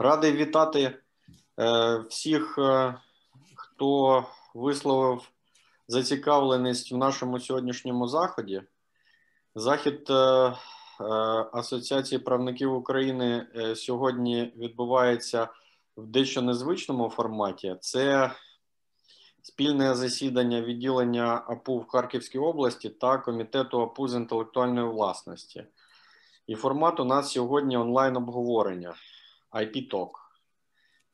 [0.00, 0.98] Радий вітати
[1.60, 2.94] е, всіх, е,
[3.54, 4.24] хто
[4.54, 5.30] висловив
[5.88, 8.62] зацікавленість в нашому сьогоднішньому заході.
[9.54, 10.54] Захід е,
[11.52, 13.46] Асоціації правників України
[13.76, 15.48] сьогодні відбувається
[15.96, 17.76] в дещо незвичному форматі.
[17.80, 18.32] Це
[19.42, 25.64] спільне засідання відділення АПУ в Харківській області та комітету АПУ з інтелектуальної власності.
[26.46, 28.94] І формат у нас сьогодні онлайн обговорення
[29.52, 30.10] IP Talk.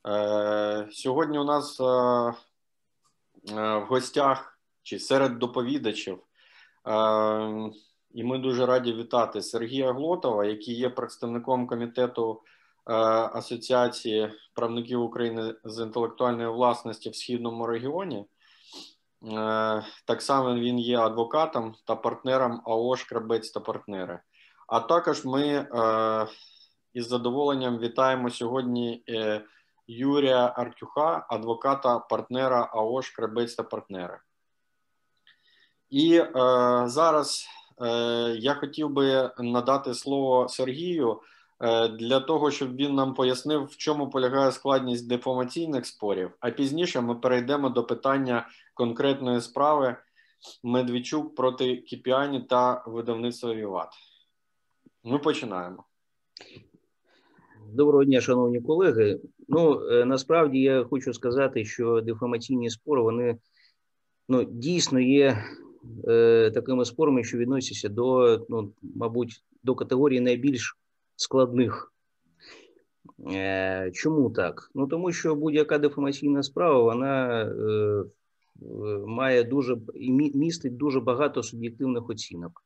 [0.07, 2.33] Е, Сьогодні у нас е, е,
[3.77, 6.19] в гостях чи серед доповідачів,
[6.87, 7.71] е,
[8.11, 12.41] і ми дуже раді вітати Сергія Глотова, який є представником комітету
[12.87, 12.93] е,
[13.33, 18.25] Асоціації правників України з інтелектуальної власності в східному регіоні.
[19.23, 24.19] Е, так само він є адвокатом та партнером АО «Шкрабець та партнери.
[24.67, 25.67] А також ми е,
[26.95, 29.41] із задоволенням вітаємо сьогодні е,
[29.87, 34.19] Юрія Артюха, адвоката партнера АО «Шкрабець та партнери.
[35.89, 36.31] І е,
[36.85, 37.47] зараз
[37.81, 37.87] е,
[38.39, 41.21] я хотів би надати слово Сергію
[41.61, 46.31] е, для того, щоб він нам пояснив, в чому полягає складність деформаційних спорів.
[46.39, 49.95] А пізніше ми перейдемо до питання конкретної справи
[50.63, 53.89] Медведчук проти Кіпіані та видавництва Віват.
[55.03, 55.83] Ми починаємо.
[57.73, 59.19] Доброго дня, шановні колеги.
[59.47, 63.37] Ну е, насправді я хочу сказати, що деформаційні спори вони
[64.29, 65.43] ну, дійсно є
[66.07, 70.77] е, такими спорами, що відносяться до, ну, мабуть, до категорії найбільш
[71.15, 71.93] складних.
[73.31, 74.71] Е, Чому так?
[74.75, 78.03] Ну тому що будь-яка деформаційна справа вона е,
[79.07, 79.77] має дуже
[80.33, 82.64] містить дуже багато суб'єктивних оцінок.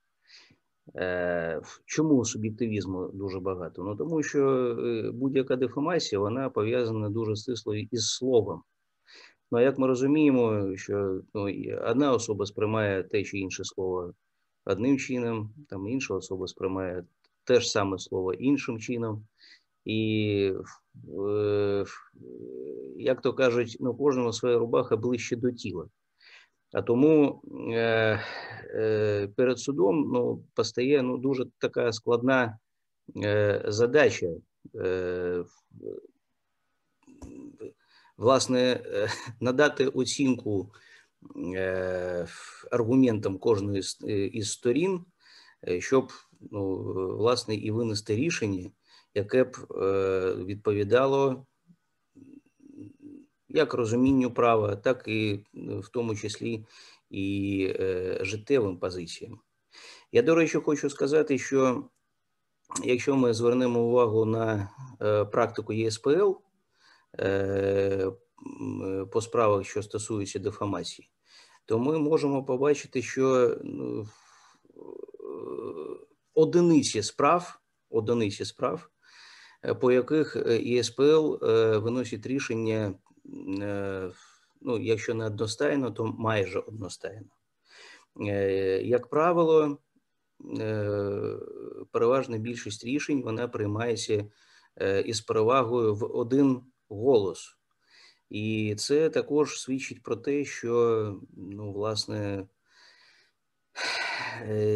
[0.95, 3.83] Е, чому суб'єктивізму дуже багато?
[3.83, 8.63] Ну тому що е, будь-яка деформація вона пов'язана дуже стисло із словом.
[9.51, 11.47] Ну а як ми розуміємо, що ну,
[11.85, 14.13] одна особа сприймає те чи інше слово
[14.65, 17.03] одним чином, там інша особа сприймає
[17.43, 19.27] те ж саме слово іншим чином,
[19.85, 20.53] і
[21.19, 21.85] е,
[22.97, 25.85] як то кажуть, ну кожному своя рубаха ближче до тіла.
[26.71, 27.41] А тому
[27.73, 28.19] е,
[28.75, 32.57] е, перед судом ну, постає ну, дуже така складна
[33.23, 34.27] е, задача.
[34.75, 35.43] Е,
[38.19, 39.07] Власне, е,
[39.39, 40.71] надати оцінку
[41.55, 42.27] е,
[42.71, 45.05] аргументам кожної з, е, із сторін,
[45.79, 46.11] щоб
[46.51, 46.75] ну,
[47.17, 48.71] власне і винести рішення,
[49.13, 49.57] яке б
[50.45, 51.45] відповідало
[53.49, 56.65] як розумінню права, так і в тому числі
[57.09, 59.39] і е, життєвим позиціям.
[60.11, 61.83] Я, до речі, хочу сказати, що
[62.83, 64.69] якщо ми звернемо увагу на
[65.01, 66.31] е, практику ЄСПЛ
[67.19, 68.11] е,
[69.11, 71.09] по справах, що стосуються дефамації,
[71.65, 74.07] то ми можемо побачити, що ну,
[76.33, 77.59] одиниці справ,
[77.89, 78.89] одиниці справ,
[79.81, 81.37] по яких ЄСПЛ
[81.77, 83.08] виносить рішення Е,
[84.61, 87.27] ну, якщо не одностайно, то майже одностайно.
[88.21, 89.77] Е, як правило,
[90.59, 91.37] е,
[91.91, 94.25] переважна більшість рішень вона приймається
[95.05, 97.57] із перевагою в один голос.
[98.29, 102.47] І це також свідчить про те, що ну, власне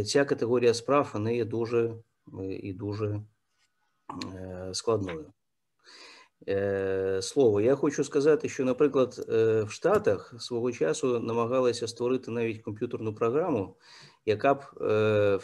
[0.06, 1.96] ця категорія справ вона є дуже
[2.62, 3.22] і дуже
[4.74, 5.34] складною.
[6.50, 7.62] Е, слово.
[7.62, 13.76] Я хочу сказати, що, наприклад, е, в Штатах свого часу намагалися створити навіть комп'ютерну програму,
[14.26, 15.40] яка б е,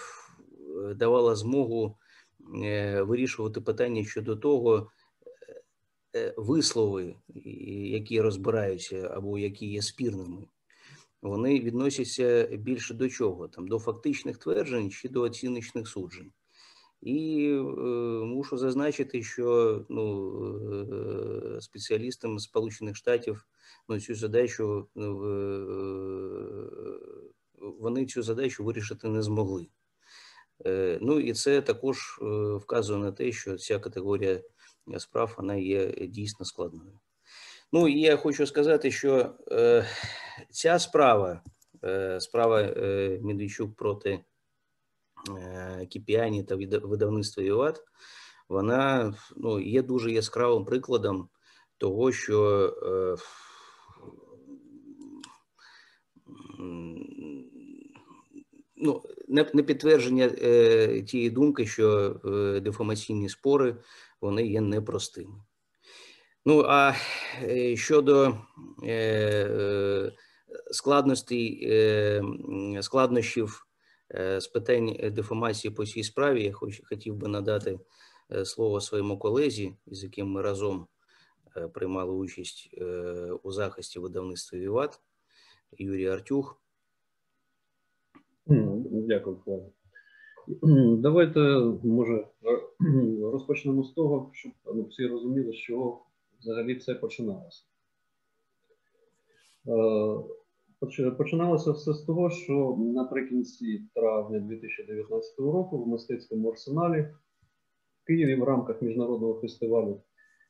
[0.96, 1.98] давала змогу
[3.02, 4.92] вирішувати питання щодо того,
[6.38, 7.16] вислови,
[7.86, 10.48] які розбираються або які є спірними.
[11.22, 13.48] Вони відносяться більше до чого?
[13.48, 16.32] Там До фактичних тверджень чи до оціночних суджень.
[17.02, 17.62] І е,
[18.26, 20.34] мушу зазначити, що ну,
[21.58, 23.48] е, спеціалістам Сполучених Штатів
[23.90, 25.70] ну, цю задачу ну, е,
[27.80, 29.68] вони цю задачу вирішити не змогли.
[31.02, 32.20] Ну і це також
[32.62, 34.42] вказує на те, що ця категорія
[34.98, 37.00] справ вона є дійсно складною.
[37.72, 39.86] Ну і я хочу сказати, що е,
[40.50, 41.42] ця справа,
[41.84, 44.20] е, справа е, Медведчук проти.
[45.38, 47.84] Е, Кіпіані та видавництва ЮАТ,
[48.50, 51.30] вона ну, є дуже яскравим прикладом
[51.78, 53.16] того, що е,
[58.76, 63.76] ну, не, не підтвердження е, тієї думки, що е, деформаційні спори
[64.22, 65.34] вони є непростими.
[66.46, 66.94] Ну а
[67.76, 68.38] щодо
[70.72, 71.72] складностей,
[72.82, 73.69] складнощів
[74.38, 77.80] з питань деформації по цій справі, я хоч, хотів би надати
[78.44, 80.88] слово своєму колезі, з яким ми разом
[81.74, 82.70] приймали участь
[83.44, 85.02] у захисті видавництва Віват,
[85.78, 86.62] Юрій Артюх.
[88.48, 89.72] Дякую.
[90.98, 91.40] Давайте,
[91.84, 92.28] може,
[93.22, 96.00] розпочнемо з того, щоб ну, всі розуміли, що
[96.40, 97.64] взагалі це починалося.
[101.18, 107.02] Починалося все з того, що наприкінці травня 2019 року в мистецькому арсеналі
[108.04, 110.02] в Києві в рамках міжнародного фестивалю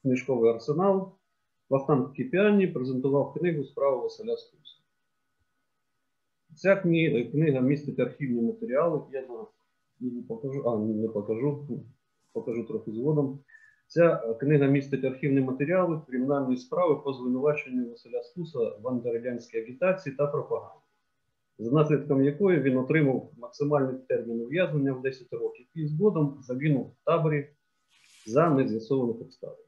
[0.01, 1.15] Книжковий арсенал
[1.69, 4.77] Вахтанг Кіпіані презентував книгу справи Василя Стуса.
[6.55, 6.75] Ця
[7.31, 9.01] книга містить архівні матеріали.
[9.11, 9.27] Я
[9.99, 11.67] не покажу, а не покажу,
[12.33, 13.39] покажу трохи згодом.
[13.91, 20.27] Ця книга містить архівні матеріали кримінальної справи по звинуваченню Василя Стуса в антирадянській агітації та
[20.27, 20.83] пропаганді,
[21.59, 27.05] за наслідком якої він отримав максимальний термін ув'язнення в 10 років і згодом загинув в
[27.05, 27.49] таборі
[28.25, 29.65] за нез'ясованих обставин.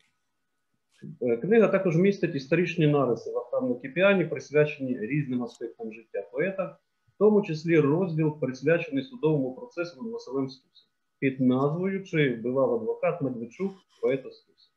[1.22, 6.78] Е, книга також містить історичні нариси в Ахтаму Кіпіані, присвячені різним аспектам життя поета,
[7.16, 10.91] в тому числі розділ присвячений судовому процесу над Василем Стусом
[11.22, 13.72] під назвою Чи вбивав адвокат Медведчук
[14.02, 14.70] поета Стуса.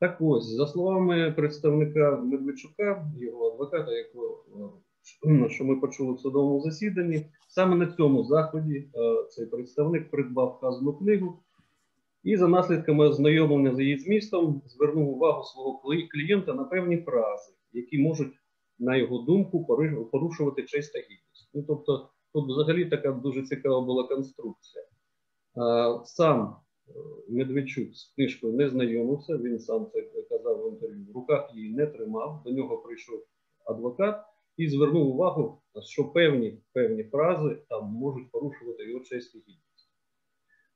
[0.00, 4.44] Так ось, за словами представника Медведчука, його адвоката, якого
[5.26, 10.56] е, що ми почули в судовому засіданні, саме на цьому заході е, цей представник придбав
[10.58, 11.38] вказану книгу
[12.22, 15.80] і за наслідками ознайомлення з її змістом звернув увагу свого
[16.12, 18.32] клієнта на певні фрази, які можуть,
[18.78, 19.64] на його думку,
[20.12, 21.50] порушувати честь та гідність.
[21.54, 24.84] Ну, тобто, тут взагалі така дуже цікава була конструкція.
[26.04, 26.56] Сам
[26.88, 26.92] е,
[27.28, 31.86] Медведчук з книжкою не знайомився, він сам це казав в інтерв'ю, в руках її не
[31.86, 33.24] тримав, до нього прийшов
[33.64, 34.24] адвокат
[34.56, 39.90] і звернув увагу, що певні певні фрази там можуть порушувати його честь і гідність.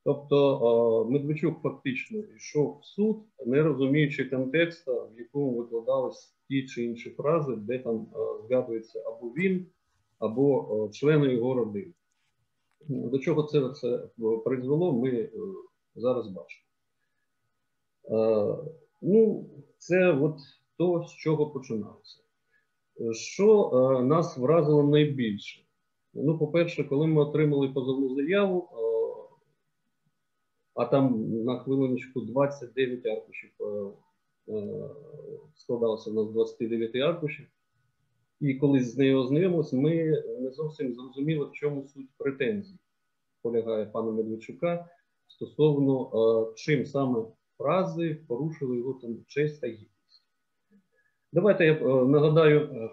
[0.04, 7.10] Тобто Медведчук фактично йшов в суд, не розуміючи контексту, в якому викладались ті чи інші
[7.10, 8.06] фрази, де там
[8.48, 9.66] згадується або він,
[10.18, 11.92] або члени його родини.
[12.88, 14.08] До чого це це
[14.44, 15.30] призвело, ми е,
[15.94, 16.64] зараз бачимо.
[19.02, 20.36] Ну, це от
[20.76, 22.22] то, з чого починалося.
[23.12, 23.70] Що
[24.04, 25.64] нас вразило найбільше?
[26.14, 28.68] Ну, по-перше, коли ми отримали позовну заяву,
[30.78, 33.64] а там на хвилиночку 29 аркушів е,
[34.52, 34.90] е,
[35.54, 37.46] складалося у нас 29 аркушів.
[38.40, 42.78] І коли з нею ознайомилися, ми не зовсім зрозуміли, в чому суть претензій
[43.42, 44.88] полягає пана Медведчука
[45.26, 46.10] стосовно
[46.50, 47.24] е, чим саме
[47.58, 50.24] фрази порушили його там честь та гідність.
[51.32, 52.90] Давайте я нагадаю,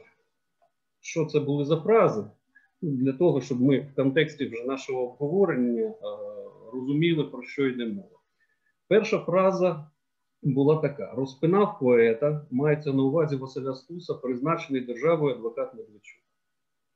[0.99, 2.23] що це були за фрази,
[2.81, 5.93] для того, щоб ми в контексті вже нашого обговорення
[6.73, 8.19] розуміли, про що йде мова.
[8.87, 9.89] Перша фраза
[10.53, 16.23] була така: розпинав поета, мається на увазі Василя Стуса, призначений державою адвокат Медведчук.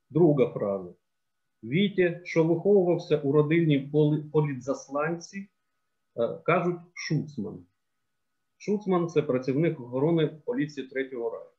[0.09, 0.93] Друга фраза.
[1.63, 3.91] Вітя, що виховувався у родині
[4.33, 5.47] політзасланці, е,
[6.43, 7.65] кажуть Шуцман.
[8.57, 11.49] Шуцман це працівник охорони поліції Третього раю.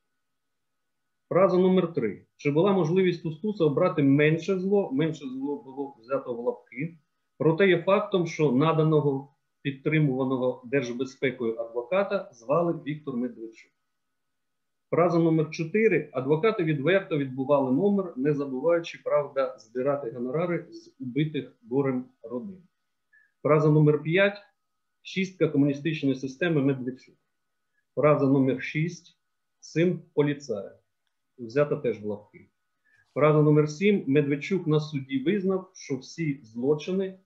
[1.28, 2.26] Фраза номер три.
[2.37, 4.90] Чи була можливість у Стуса обрати менше зло?
[4.92, 6.99] Менше зло було взято в лапки.
[7.38, 13.73] Проте є фактом, що наданого підтримуваного держбезпекою адвоката звали Віктор Медведчук.
[14.90, 22.05] Фраза номер 4 Адвокати відверто відбували номер, не забуваючи, правда, збирати гонорари з убитих горем
[22.23, 22.62] родин.
[23.43, 24.38] Фраза номер 5
[25.02, 27.14] Шістка комуністичної системи Медведчук.
[27.95, 29.17] Фраза номер 6
[29.61, 30.79] Син поліцая.
[31.38, 32.49] Взята теж в лавки.
[33.14, 37.19] Фраза номер 7 Медведчук на суді визнав, що всі злочини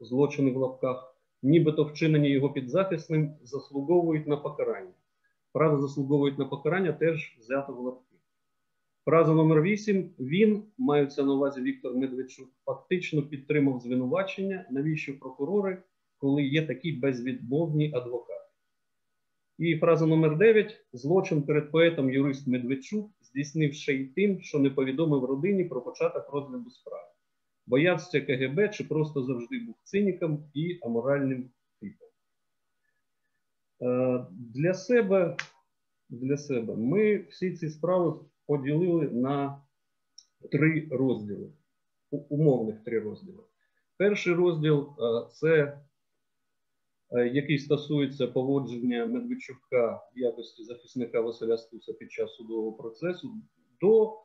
[0.00, 4.92] злочини в лапках, нібито вчинені його підзахисним, заслуговують на покарання.
[5.52, 8.16] Фраза заслуговують на покарання теж взято в лапки.
[9.04, 15.82] Фраза номер 8 Він, маються на увазі Віктор Медведчук, фактично підтримав звинувачення, навіщо прокурори,
[16.18, 18.32] коли є такі безвідмовні адвокати.
[19.58, 24.70] І фраза номер 9 Злочин перед поетом юрист Медведчук здійснив ще й тим, що не
[24.70, 27.15] повідомив родині про початок розгляду справи
[27.66, 32.08] боявся КГБ чи просто завжди був циніком і аморальним типом.
[33.82, 35.36] Е, для себе
[36.08, 39.62] для себе ми всі ці справи поділили на
[40.52, 41.52] три розділи,
[42.10, 43.42] умовних три розділи.
[43.96, 45.80] Перший розділ е, це
[47.10, 53.34] який стосується поводження Медведчука в якості захисника Василя Стуса під час судового процесу
[53.80, 54.18] до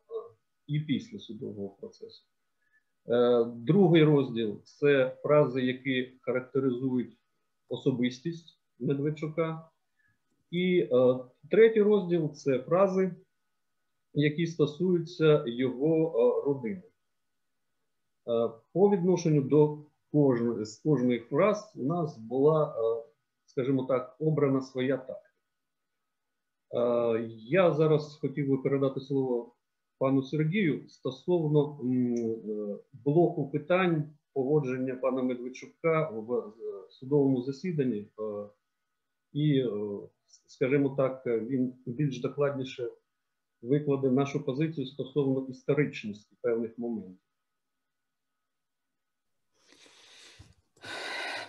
[0.67, 2.23] і після судового процесу.
[3.55, 7.17] Другий розділ це фрази, які характеризують
[7.69, 9.69] особистість Медведчука.
[10.51, 10.89] І
[11.51, 13.15] третій розділ це фрази,
[14.13, 16.11] які стосуються його
[16.45, 16.83] родини.
[18.73, 19.77] По відношенню до
[20.11, 22.75] кожної з кожної фраз у нас була,
[23.45, 25.31] скажімо так, обрана своя тактика.
[27.29, 29.55] Я зараз хотів би передати слово
[30.01, 31.79] пану Сергію стосовно
[32.93, 36.53] блоку питань поводження пана Медведчука в
[36.89, 38.07] судовому засіданні.
[39.33, 39.65] І,
[40.47, 42.89] скажімо так, він більш докладніше
[43.61, 47.17] викладе нашу позицію стосовно історичності певних моментів.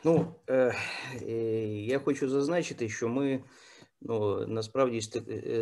[0.05, 0.75] Ну, е,
[1.87, 3.45] я хочу зазначити, що ми
[4.05, 5.01] ну, насправді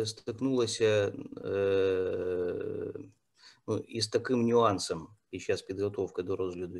[0.05, 1.13] стикнулися
[1.45, 2.93] е,
[3.67, 6.79] ну, із таким нюансом під час підготовки до розгляду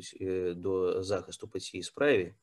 [0.54, 2.34] до захисту по цій справі.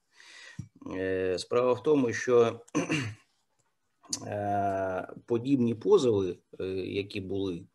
[0.98, 2.62] Е, справа в тому, що
[4.28, 7.66] е, подібні позови, е, які були,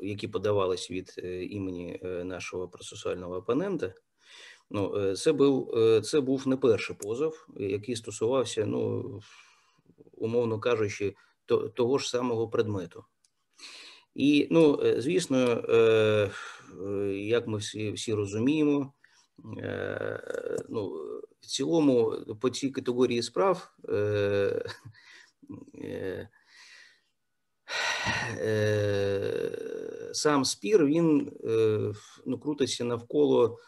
[0.00, 1.14] які подавались від
[1.50, 3.94] імені нашого процесуального опонента,
[4.70, 9.20] ну, це був це був не перший позов, який стосувався, ну
[10.12, 11.14] умовно кажучи,
[11.74, 13.04] того ж самого предмету.
[14.14, 15.62] І, ну, звісно,
[17.14, 18.92] як ми всі всі розуміємо,
[20.68, 20.88] ну,
[21.40, 23.70] в цілому по цій категорії справ
[30.12, 31.32] сам спір він
[32.26, 33.58] ну, крутиться навколо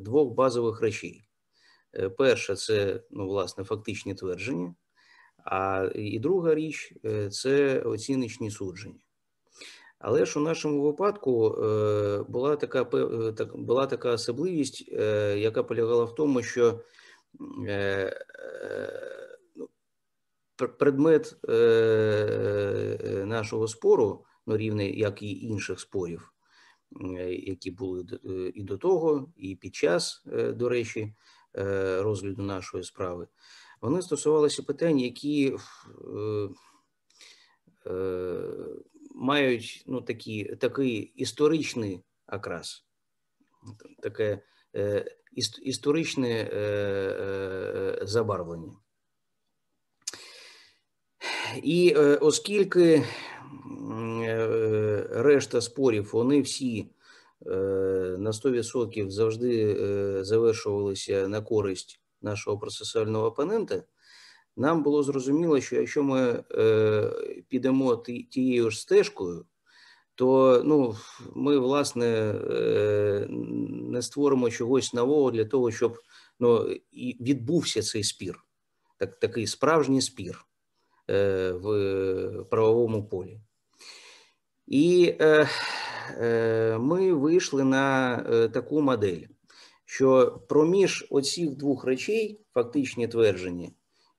[0.00, 1.24] двох базових речей.
[2.18, 4.74] Перше, це ну, власне фактичні твердження,
[5.44, 6.94] а і друга річ
[7.30, 9.00] це оціночні судження.
[9.98, 11.48] Але ж у нашому випадку
[12.28, 12.84] була така
[13.54, 14.88] була така особливість,
[15.36, 16.80] яка полягала в тому, що
[19.56, 19.68] ну,
[20.78, 21.36] предмет
[23.26, 26.32] нашого спору, ну рівне як і інших спорів,
[27.30, 28.04] які були
[28.54, 31.14] і до того, і під час, до речі,
[31.98, 33.28] розгляду нашої справи,
[33.80, 35.56] вони стосувалися питань, які
[39.14, 42.84] мають ну, такі, такий історичний окрас,
[44.02, 44.42] таке
[44.76, 45.16] е,
[45.62, 48.76] історичне е, е, забарвлення.
[51.62, 53.02] І е, оскільки
[54.22, 56.86] е, решта спорів, вони всі
[57.46, 57.50] е,
[58.18, 59.76] на 100% завжди
[60.24, 63.82] завершувалися на користь нашого процесуального опонента,
[64.56, 66.44] нам було зрозуміло, що якщо ми
[67.48, 67.96] підемо
[68.30, 69.44] тією ж стежкою,
[70.14, 70.96] то ну,
[71.34, 72.34] ми, власне,
[73.70, 75.98] не створимо чогось нового для того, щоб
[76.40, 76.58] ну,
[77.20, 78.44] відбувся цей спір,
[78.98, 80.46] так, такий справжній спір
[81.52, 83.40] в правовому полі.
[84.66, 85.48] І е,
[86.78, 88.16] ми вийшли на
[88.48, 89.22] таку модель,
[89.84, 93.70] що проміж оцих двох речей, фактичні твердження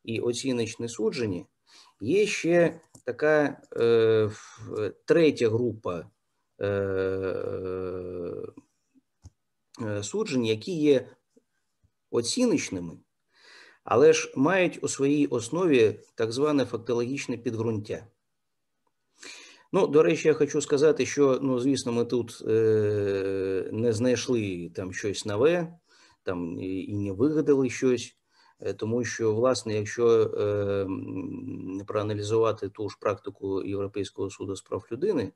[0.03, 1.45] і оціночне судження,
[2.01, 3.61] є ще така
[5.05, 6.05] третя група
[10.03, 11.07] суджень, які є
[12.11, 12.97] оціночними,
[13.83, 18.07] але ж мають у своїй основі так зване фактологічне підґрунтя.
[19.73, 24.93] Ну, до речі, я хочу сказати, що, ну, звісно, ми тут е, не знайшли там
[24.93, 25.73] щось нове,
[26.23, 28.17] там і не вигадали щось.
[28.59, 30.87] Е, тому що, власне, якщо е,
[31.87, 35.31] проаналізувати ту ж практику Європейського суду з прав людини,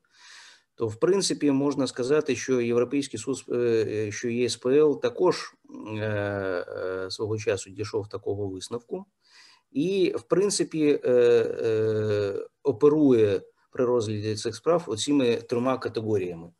[0.76, 5.54] то в принципі можна сказати, що Європейський суд, е, що ЄСПЛ також
[7.08, 9.06] свого часу дійшов такого висновку,
[9.70, 11.00] і, в принципі,
[12.62, 13.40] оперує
[13.70, 16.50] при розгляді цих справ оціми трьома категоріями: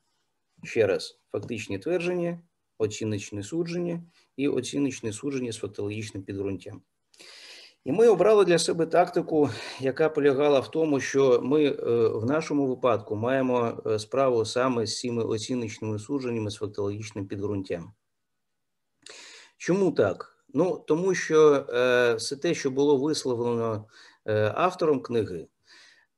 [0.65, 2.41] ще раз, фактичні твердження,
[2.79, 4.03] оціночне судження
[4.37, 6.83] і оціночне судження з фактологічним підґрунтям.
[7.87, 9.51] І ми обрали для себе тактику,
[9.81, 11.75] яка полягала в тому, що ми е,
[12.09, 17.93] в нашому випадку маємо е, справу саме з цими оціночними судженнями з фактологічним підґрунтям.
[19.57, 20.39] Чому так?
[20.55, 23.85] Ну, тому що е, все те, що було висловлено
[24.55, 25.47] автором книги,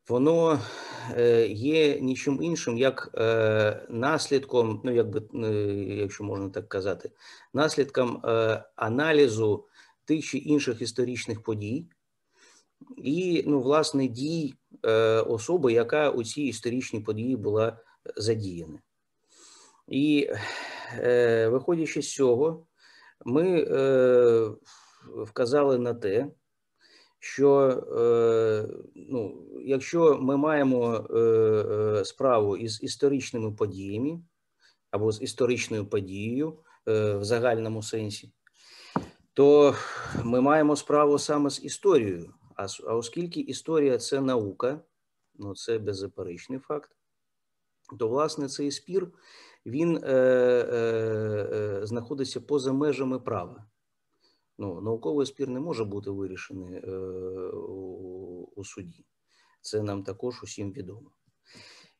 [0.09, 0.61] воно
[1.49, 3.11] є нічим іншим, як
[3.89, 5.23] наслідком, ну якби
[5.89, 7.11] якщо можна так казати,
[7.55, 8.23] наслідком
[8.77, 9.65] аналізу
[10.09, 11.87] тих чи інших історичних подій
[12.97, 14.55] і, ну, власне, дій
[15.27, 17.81] особи, яка у цій історичній події була
[18.17, 18.79] задіяна.
[19.89, 20.31] І
[21.47, 22.67] виходячи з цього,
[23.25, 23.65] ми
[25.17, 26.31] вказали на те,
[27.19, 27.83] що
[28.95, 31.09] ну, якщо ми маємо
[32.05, 34.21] справу із історичними подіями
[34.91, 38.33] або з історичною подією в загальному сенсі,
[39.39, 39.75] то
[40.25, 42.35] ми маємо справу саме з історією.
[42.57, 44.81] А оскільки історія це наука,
[45.35, 46.91] ну це беззаперечний факт,
[47.99, 49.13] то власне цей спір
[49.67, 53.67] він е, е, знаходиться поза межами права.
[54.59, 56.91] Ну, Науковий спір не може бути вирішений е,
[57.51, 59.05] у, у суді.
[59.61, 61.11] Це нам також усім відомо.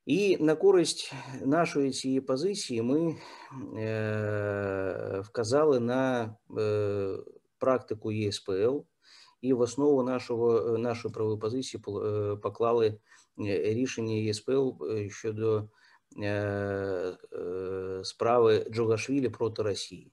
[0.09, 1.13] І на користь
[1.45, 3.17] нашої цієї позиції ми
[3.77, 7.17] е, вказали на е,
[7.59, 8.79] практику ЄСПЛ,
[9.41, 11.83] і в основу нашого нашої правової позиції
[12.43, 12.99] поклали
[13.49, 14.71] рішення ЄСПЛ
[15.09, 15.69] щодо
[18.03, 20.13] справи Джугашвілі проти Росії.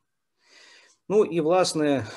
[1.09, 2.07] Ну і власне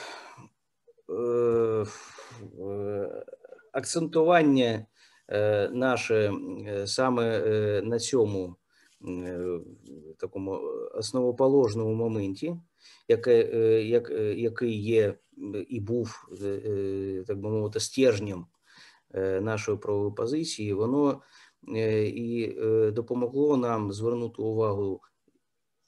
[3.72, 4.86] акцентування
[5.70, 6.32] наше
[6.86, 7.40] саме
[7.82, 8.56] на цьому
[10.18, 10.60] такому
[10.94, 12.56] основоположному моменті,
[14.36, 15.14] який є
[15.68, 16.28] і був,
[17.26, 18.46] так би мовити, стержнем
[19.40, 21.22] нашої правової позиції, воно
[22.06, 22.56] і
[22.92, 25.00] допомогло нам звернути увагу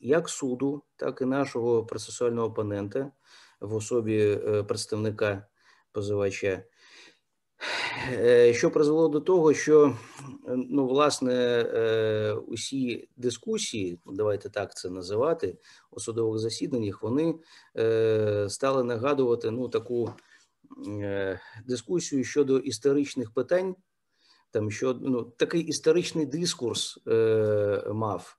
[0.00, 3.12] як суду, так і нашого процесуального опонента
[3.61, 4.37] в особі
[4.68, 5.47] представника
[5.92, 6.62] позивача,
[8.52, 9.97] що призвело до того, що
[10.49, 11.62] ну, власне
[12.47, 15.59] усі дискусії, давайте так це називати,
[15.90, 17.35] у судових засіданнях, вони
[18.49, 20.11] стали нагадувати ну, таку
[21.65, 23.75] дискусію щодо історичних питань,
[24.50, 26.99] там що ну, такий історичний дискурс
[27.93, 28.37] мав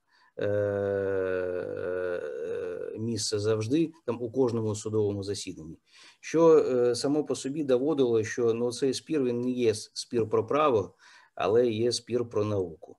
[2.99, 5.79] місце завжди там у кожному судовому засіданні,
[6.19, 10.95] що само по собі доводило, що ну, цей спір він не є спір про право,
[11.35, 12.97] але є спір про науку.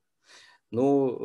[0.70, 1.18] Ну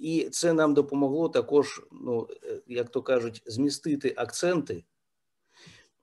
[0.00, 2.28] і це нам допомогло також, ну
[2.66, 4.84] як то кажуть, змістити акценти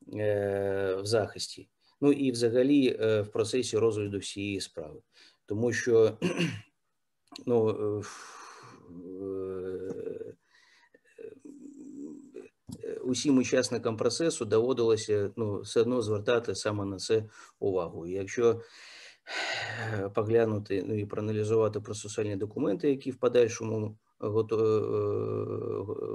[0.08, 1.70] в захисті,
[2.02, 5.02] ну і взагалі в процесі розгляду всієї справи,
[5.46, 6.18] тому що
[7.46, 8.04] ну,
[13.04, 17.26] усім учасникам процесу доводилося ну, все одно звертати саме на це
[17.60, 18.08] увагу.
[18.08, 18.62] Якщо
[20.14, 23.98] поглянути ну, і проаналізувати процесуальні документи, які в подальшому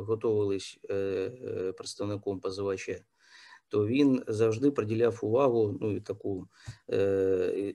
[0.06, 0.78] готувались
[1.76, 3.00] представником позивача,
[3.68, 6.48] то він завжди приділяв увагу, ну і таку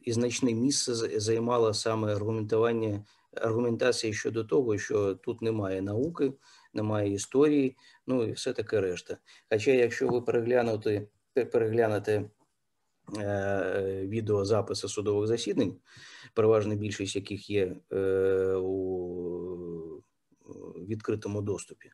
[0.04, 6.34] і значне місце займало саме аргументування аргументації щодо того, що тут немає науки,
[6.74, 9.18] немає історії, ну і все таке решта.
[9.50, 12.30] Хоча, якщо ви переглянути, переглянете
[13.18, 15.76] е, відеозаписи судових засідань,
[16.34, 20.02] переважна більшість яких є е, у
[20.88, 21.92] відкритому доступі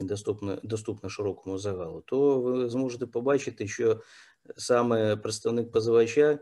[0.00, 4.00] і доступно, доступно широкому загалу, то ви зможете побачити, що
[4.56, 6.38] саме представник позивача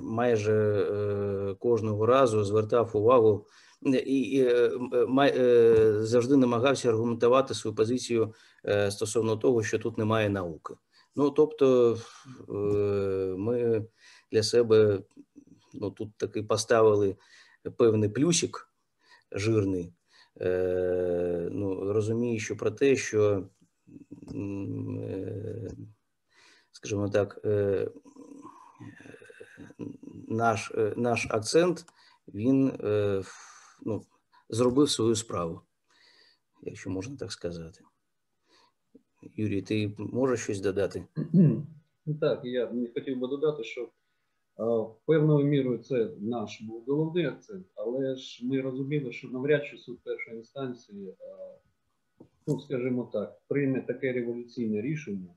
[0.00, 3.46] майже е, кожного разу звертав увагу
[3.82, 8.34] і, і е, завжди намагався аргументувати свою позицію
[8.66, 10.74] е, стосовно того, що тут немає науки.
[11.16, 11.98] Ну тобто
[13.38, 13.86] ми
[14.32, 15.02] для себе
[15.74, 17.16] ну, тут таки поставили
[17.76, 18.68] певний плюсик
[19.32, 19.94] жирний,
[21.50, 23.48] ну, розуміючи про те, що,
[26.72, 27.40] скажімо так,
[30.28, 31.84] наш наш акцент
[32.34, 32.72] він
[33.82, 34.02] ну,
[34.48, 35.60] зробив свою справу,
[36.62, 37.80] якщо можна так сказати.
[39.36, 41.04] Юрій, ти можеш щось додати?
[42.20, 43.90] Так, я хотів би додати, що
[45.06, 49.98] певною мірою це наш був головний акцент, але ж ми розуміли, що навряд чи суд
[50.04, 51.16] першої інстанції,
[52.46, 55.34] ну, скажімо так, прийме таке революційне рішення,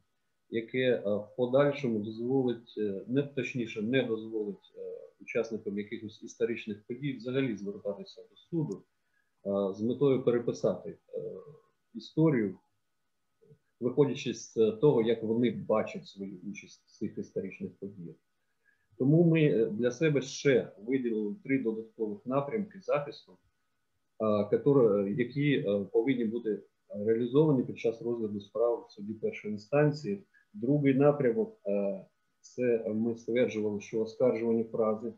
[0.54, 4.82] яке в подальшому дозволить, е, не точніше, не дозволить е,
[5.22, 8.84] учасникам якихось історичних подій взагалі звертатися до суду
[9.74, 10.98] з метою переписати е,
[11.94, 12.58] історію,
[13.80, 18.16] виходячи з того, як вони бачать свою участь в цих історичних подіях.
[18.98, 23.38] Тому ми для себе ще виділили три додаткових напрямки захисту,
[25.18, 30.24] які повинні бути реалізовані під час розгляду справ в суді першої інстанції.
[30.54, 31.60] Другий напрямок
[32.42, 35.14] це ми стверджували, що оскаржувані фрази,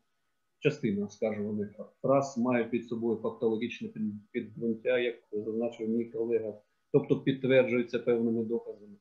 [0.59, 3.89] частина оскаржуваних фраз має під собою фактологічне
[4.31, 8.95] підґрунтя, як зазначив мій колега, тобто підтверджується певними доказами.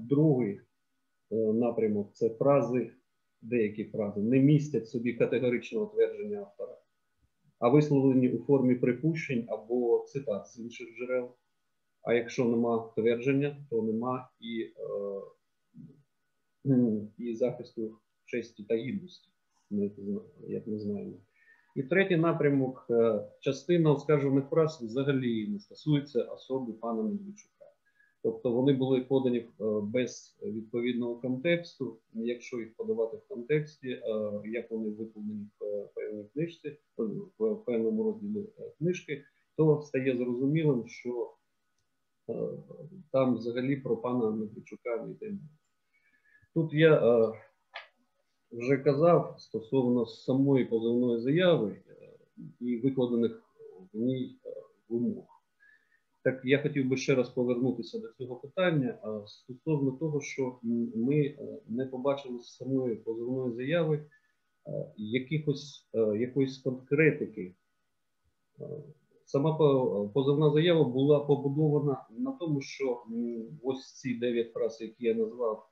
[0.00, 0.60] Другий
[1.30, 2.90] е, напрямок це фрази,
[3.42, 6.78] деякі фрази не містять собі категоричного твердження автора,
[7.58, 11.30] а висловлені у формі припущень або цитат з інших джерел.
[12.08, 14.70] А якщо нема твердження, то нема і
[16.66, 19.28] е, і захисту честі та гідності,
[20.48, 21.12] як ми знаємо.
[21.76, 27.64] І третій напрямок е, частина оскаржуваних фраз взагалі не стосується особи пана Медведчука.
[28.22, 29.46] Тобто вони були подані е,
[29.82, 31.98] без відповідного контексту.
[32.14, 34.02] Якщо їх подавати в контексті,
[34.44, 36.76] як вони викладені в певній книжці,
[37.38, 38.44] в певному розділі
[38.78, 39.24] книжки,
[39.56, 41.34] то стає зрозумілим, що
[43.12, 45.38] там взагалі про пана Медведчука не йде.
[46.54, 47.32] Тут я е,
[48.52, 51.94] вже казав стосовно самої позовної заяви е,
[52.60, 53.42] і викладених
[53.92, 54.50] в ній е,
[54.88, 55.24] вимог.
[56.22, 60.58] Так я хотів би ще раз повернутися до цього питання стосовно того, що
[60.94, 61.38] ми
[61.68, 64.04] не побачили з самої позовної заяви
[64.96, 65.88] якихось,
[66.18, 67.54] якоїсь конкретики.
[69.30, 69.58] Сама
[70.14, 73.02] позовна заява була побудована на тому, що
[73.62, 75.66] ось ці дев'ять фраз, які я назвав,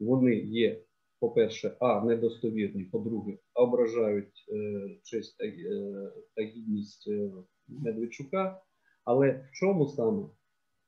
[0.00, 0.84] вони є,
[1.20, 7.30] по-перше, а недостовірні, по-друге, ображають е, честь та, е, та гідність е,
[7.68, 8.62] Медведчука.
[9.04, 10.22] Але в чому саме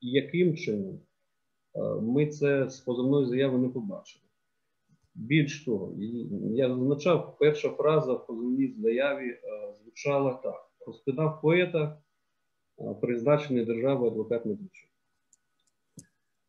[0.00, 1.00] і яким чином
[1.74, 4.24] е, ми це з позовної заяви не побачили?
[5.14, 5.94] Більш того,
[6.54, 9.38] я зазначав, перша фраза в позовній заяві е,
[9.82, 12.00] звучала так: розпитав поета,
[13.00, 14.90] призначений державою адвокат Медведчук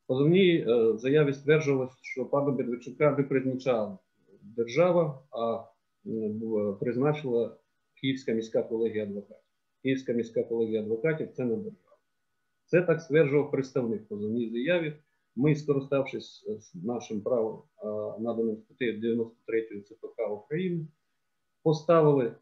[0.07, 3.97] позовній е, заяві стверджувалось, що пана Медведчука не призначала
[4.41, 5.63] держава, а
[6.79, 7.57] призначила
[8.01, 9.43] Київська міська колегія адвокатів.
[9.83, 11.97] Київська міська колегія адвокатів це не держава.
[12.65, 14.93] Це так стверджував представник позовній заяві.
[15.35, 17.63] Ми, скориставшись е, нашим правом,
[18.19, 20.87] наданим статтею 93 ЦПК України,
[21.63, 22.35] поставили е,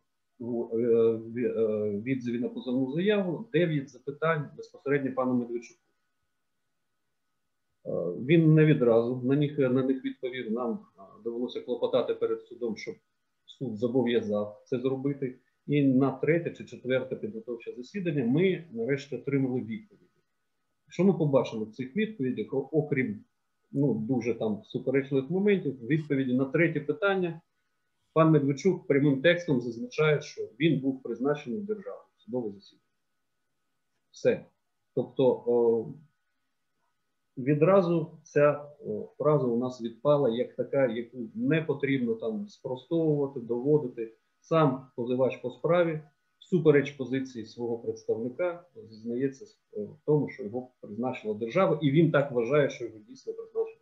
[2.04, 5.80] відзиві на позовну заяву 9 запитань безпосередньо пану Медведчуку.
[7.86, 7.90] Е,
[8.26, 10.52] він не відразу на них на них відповів.
[10.52, 12.96] Нам е, довелося клопотати перед судом, щоб
[13.46, 15.40] суд зобов'язав це зробити.
[15.68, 20.10] І на третє чи четверте підготовче засідання ми нарешті отримали відповіді.
[20.90, 23.24] Що ми побачили в цих відповідях, окрім
[23.72, 27.42] ну, дуже там суперечливих моментів, відповіді на третє питання,
[28.14, 32.84] пан Медведчук прямим текстом зазначає, що він був призначений державою судове засідання.
[34.12, 34.46] Все.
[34.96, 35.94] Тобто
[37.38, 38.66] відразу ця
[39.18, 44.14] фраза у нас відпала як така, яку не потрібно там спростовувати, доводити.
[44.42, 46.02] Сам позивач по справі,
[46.40, 52.70] всупереч позиції свого представника, зізнається в тому, що його призначила держава, і він так вважає,
[52.70, 53.73] що його дійсно призначила.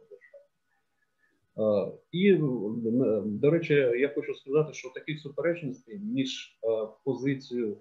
[2.12, 2.38] І,
[3.26, 6.60] до речі, я хочу сказати, що таких суперечностей між
[7.04, 7.78] позицією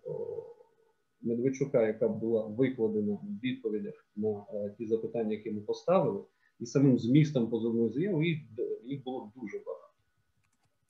[1.23, 6.21] Медведчука, яка була викладена в відповідях на е, ті запитання, які ми поставили,
[6.61, 8.39] і самим змістом позовної заяви їх,
[8.85, 9.91] їх було дуже багато.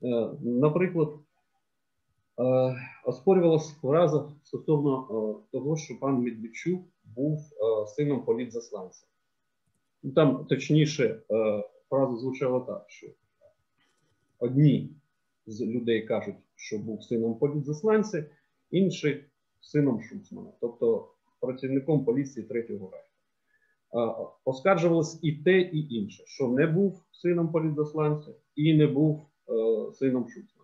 [0.02, 1.14] Е, наприклад,
[2.38, 7.40] е, оспорювалася фраза стосовно того, що пан Медведчук був
[7.86, 9.06] сином політзасланця.
[10.02, 11.22] Ну, там точніше
[11.90, 13.06] фраза звучала так, що
[14.38, 14.90] одні
[15.46, 18.24] з людей кажуть, що був сином політзасланця,
[18.70, 19.24] інші
[19.60, 23.06] сином Шуцмана, тобто працівником поліції третього райку.
[24.44, 30.28] Оскаржувалось і те, і інше, що не був сином політзасланця і не був е, сином
[30.28, 30.60] Шуцмана.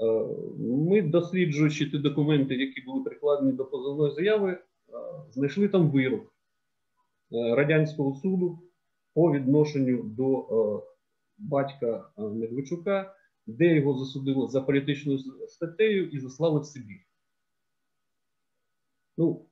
[0.00, 0.26] Е,
[0.58, 4.58] ми, досліджуючи ті документи, які були прикладені до позовної заяви, е,
[5.30, 6.34] знайшли там вирок
[7.32, 8.58] е, Радянського суду
[9.14, 10.82] по відношенню до е,
[11.38, 13.14] батька е, Медведчука,
[13.46, 17.00] де його засудили за політичною статтею і заслали в Сибір.
[19.16, 19.46] Ну,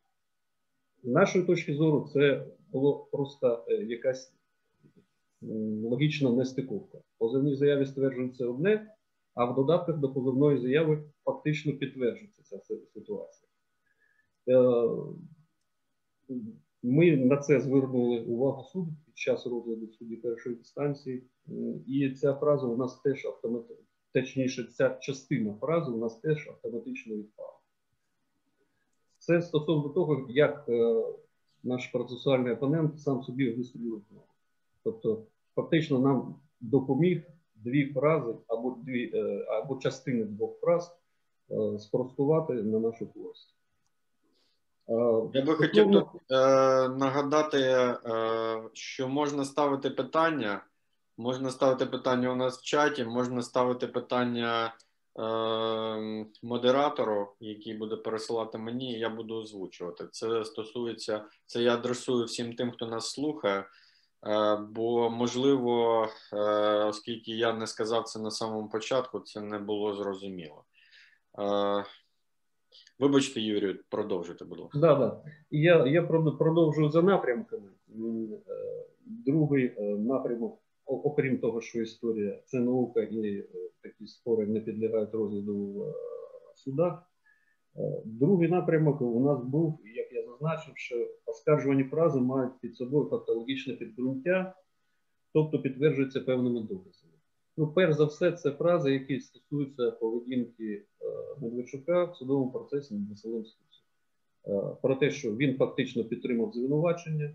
[1.03, 4.35] з нашої точки зору, це було просто е, якась
[5.83, 6.99] логічна нестиковка.
[7.19, 8.95] Позивній заяві стверджується одне,
[9.35, 12.59] а в додатках до позовної заяви фактично підтверджується ця
[12.95, 13.49] ситуація.
[16.83, 21.23] Ми на це звернули увагу суду під час розгляду в суді першої інстанції.
[21.87, 27.17] І ця фраза у нас теж автоматично, точніше, ця частина фрази у нас теж автоматично
[27.17, 27.53] відпала.
[29.19, 31.05] Це стосовно того, як е,
[31.63, 34.25] наш процесуальний опонент сам собі вистрілив знову.
[34.85, 37.23] Тобто, фактично, нам допоміг
[37.55, 40.99] дві фрази або дві, е, або частини двох фраз
[41.51, 43.55] е, спростувати на нашу користь.
[45.35, 46.37] Я би хотів тут е,
[46.89, 47.97] нагадати, е,
[48.73, 50.65] що можна ставити питання.
[51.19, 54.75] Можна ставити питання у нас в чаті, можна ставити питання
[55.19, 55.23] е,
[56.43, 60.09] модератору, який буде пересилати мені, і я буду озвучувати.
[60.13, 63.65] Це стосується, це я адресую всім тим, хто нас слухає.
[64.27, 66.37] Е, бо можливо, е,
[66.85, 70.65] оскільки я не сказав це на самому початку, це не було зрозуміло.
[71.39, 71.85] Е,
[73.01, 74.79] Вибачте, Юрію, продовжуйте, будь ласка.
[74.79, 75.23] Да, да.
[75.51, 76.03] Я я
[76.39, 77.71] продовжую за напрямками.
[79.07, 83.45] Другий напрямок, окрім того, що історія це наука і
[83.83, 85.87] такі спори не підлягають розгляду
[86.55, 87.03] в судах.
[88.05, 93.75] Другий напрямок у нас був, як я зазначив, що оскаржувані фрази мають під собою фактологічне
[93.75, 94.55] підґрунтя,
[95.33, 97.00] тобто підтверджуються певними доказами.
[97.57, 100.85] Ну, перш за все, це фрази, які стосуються поведінки
[101.41, 103.81] Медведчука в судовому процесі над Василем Стусом.
[104.47, 107.35] Е, про те, що він фактично підтримав звинувачення.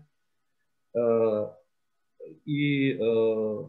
[0.96, 1.48] Е,
[2.46, 3.06] і е,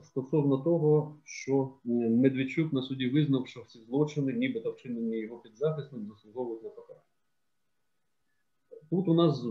[0.04, 6.64] стосовно того, що Медведчук на суді визнав, що всі злочини, нібито вчинені його підзахисним, заслуговують
[6.64, 7.04] на покарання.
[8.90, 9.44] Тут у нас,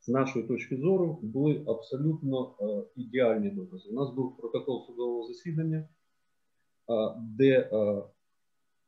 [0.00, 2.54] з нашої точки зору, були абсолютно
[2.96, 3.90] ідеальні докази.
[3.90, 5.88] У нас був протокол судового засідання,
[7.18, 7.70] де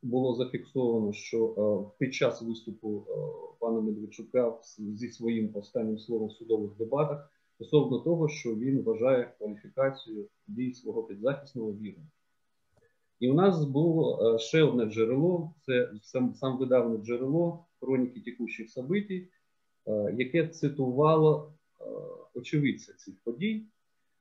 [0.02, 3.12] було зафіксовано, що е, під час виступу е,
[3.60, 10.28] пана Медведчука зі своїм останнім словом в судових дебатах стосовно того, що він вважає кваліфікацію
[10.46, 12.06] дій свого підзахисного вірним.
[13.20, 18.68] І у нас було е, ще одне джерело: це сам сам видавне джерело хроніки текущих
[18.70, 19.28] событий,
[20.16, 21.52] яке цитувало
[22.34, 23.66] очевидця цих подій.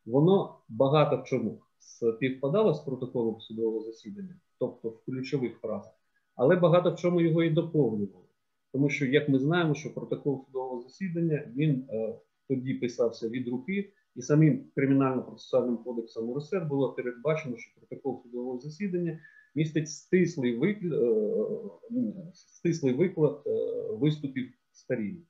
[0.05, 5.93] Воно багато в чому співпадало з протоколом судового засідання тобто в ключових фразах,
[6.35, 8.25] але багато в чому його і доповнювали.
[8.71, 12.15] Тому що, як ми знаємо, що протокол судового засідання він е,
[12.47, 19.19] тоді писався від руки, і самим кримінально-процесуальним кодексом УРСР було передбачено, що протокол судового засідання
[19.55, 23.51] містить стислий виклад, е, стислий виклад е,
[23.91, 25.23] виступів сторін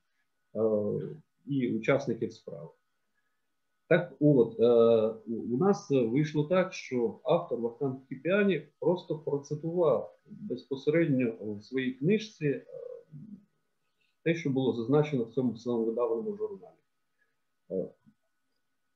[0.54, 0.60] е,
[1.46, 2.68] і учасників справи.
[3.90, 4.66] Так от, е,
[5.28, 12.64] у нас вийшло так, що автор Вахтанг Кіпіані просто процитував безпосередньо в своїй книжці е,
[14.24, 16.72] те, що було зазначено в цьому самовидаваному журналі.
[17.70, 17.88] Е,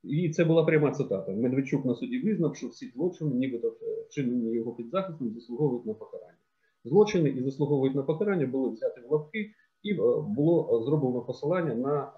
[0.02, 1.32] і це була пряма цитата.
[1.32, 3.76] Медведчук на суді визнав, що всі злочини, нібито
[4.08, 6.38] вчинені його під захистом, заслуговують на покарання.
[6.84, 9.50] Злочини і заслуговують на покарання були взяті в лапки,
[9.82, 9.94] і
[10.28, 12.12] було зроблено посилання на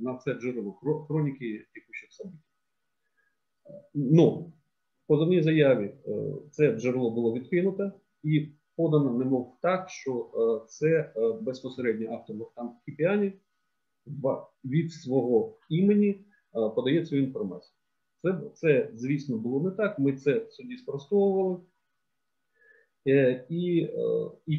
[0.00, 0.72] на це джерело
[1.08, 2.50] хроніки текущих событий.
[3.94, 4.52] Ну,
[5.04, 6.12] в позовній заяві е,
[6.50, 12.70] це джерело було відкинуто і подано, немов так, що е, це е, безпосередньо автор Вахтанг
[12.84, 13.32] Кіпіані
[14.64, 17.74] від свого імені подає цю інформацію.
[18.22, 19.98] Це, це, звісно, було не так.
[19.98, 21.58] Ми це собі спростовували.
[23.04, 23.12] І,
[23.48, 24.56] і,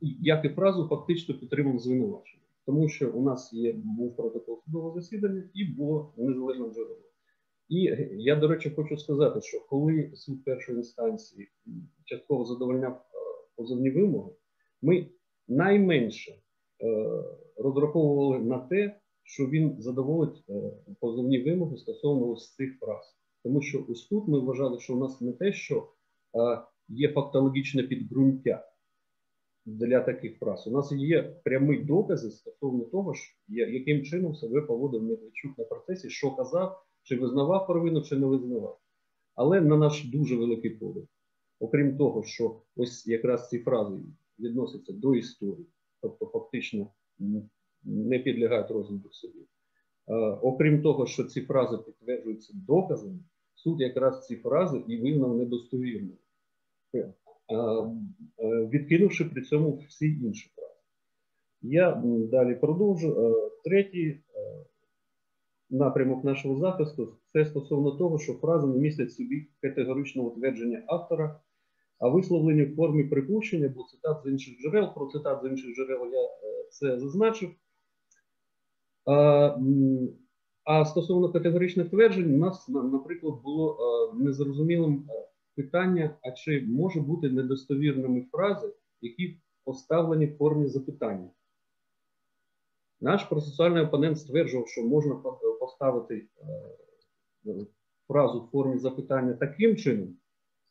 [0.00, 5.00] і як і фразу фактично підтримав звинувачення тому що у нас є був протокол судового
[5.00, 7.10] засідання і було незалежне джерело.
[7.68, 11.48] І я, до речі, хочу сказати, що коли суд першої інстанції
[12.04, 13.00] частково задовольняв е,
[13.56, 14.32] позовні вимоги,
[14.82, 15.06] ми
[15.48, 16.38] найменше е,
[17.56, 23.16] розраховували на те, що він задоволить е, позовні вимоги стосовно ось цих фраз.
[23.42, 25.88] Тому що ось тут ми вважали, що у нас не те, що
[26.88, 28.69] є фактологічне підґрунтя
[29.78, 30.66] для таких фраз.
[30.66, 33.14] У нас є прямі докази стосовно того,
[33.48, 38.80] яким чином себе поводив Медведчук на процесі, що казав, чи визнавав провину, чи не визнавав.
[39.34, 41.08] Але на наш дуже великий подив.
[41.60, 43.98] Окрім того, що ось якраз ці фрази
[44.38, 45.66] відносяться до історії,
[46.02, 46.90] тобто фактично
[47.84, 49.46] не підлягають розгляду в суді.
[50.42, 53.18] Окрім того, що ці фрази підтверджуються доказами,
[53.54, 56.16] суд якраз ці фрази і визнав недостовірними.
[57.50, 60.74] Е, е, відкинувши при цьому всі інші права.
[61.62, 63.08] Я далі продовжу.
[63.08, 64.20] Е, третій
[65.70, 71.40] напрямок нашого захисту це стосовно того, що фраза не містить собі категоричного твердження автора,
[71.98, 76.06] а висловлені в формі припущення, бо цитат з інших джерел, про цитат з інших джерел
[76.12, 76.28] я
[76.70, 77.50] це зазначив.
[80.64, 83.78] А стосовно категоричних тверджень, у нас, наприклад, було
[84.18, 85.04] незрозумілим
[85.62, 91.30] питання: а чи може бути недостовірними фрази, які поставлені в формі запитання?
[93.00, 95.14] Наш процесуальний опонент стверджував, що можна
[95.60, 96.26] поставити
[98.08, 100.16] фразу в формі запитання таким чином,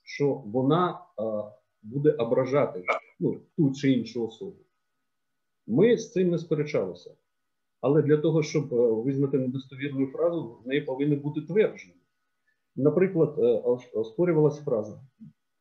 [0.03, 1.05] що вона
[1.81, 2.83] буде ображати
[3.19, 4.57] ну, ту чи іншу особу.
[5.67, 7.15] Ми з цим не сперечалися.
[7.81, 11.98] Але для того, щоб е, визнати недостовірну фразу, в неї повинні бути твердження.
[12.79, 13.63] Наприклад, е,
[13.93, 14.99] оспорювалася фраза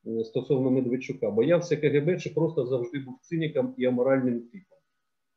[0.07, 4.79] е, стосовно Медведчука: боявся КГБ чи просто завжди був циніком і аморальним типом?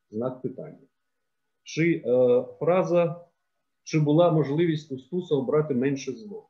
[0.09, 0.87] Знак питання.
[1.63, 3.25] Чи е, фраза,
[3.83, 6.49] чи була можливість у Стуса обрати менше зло?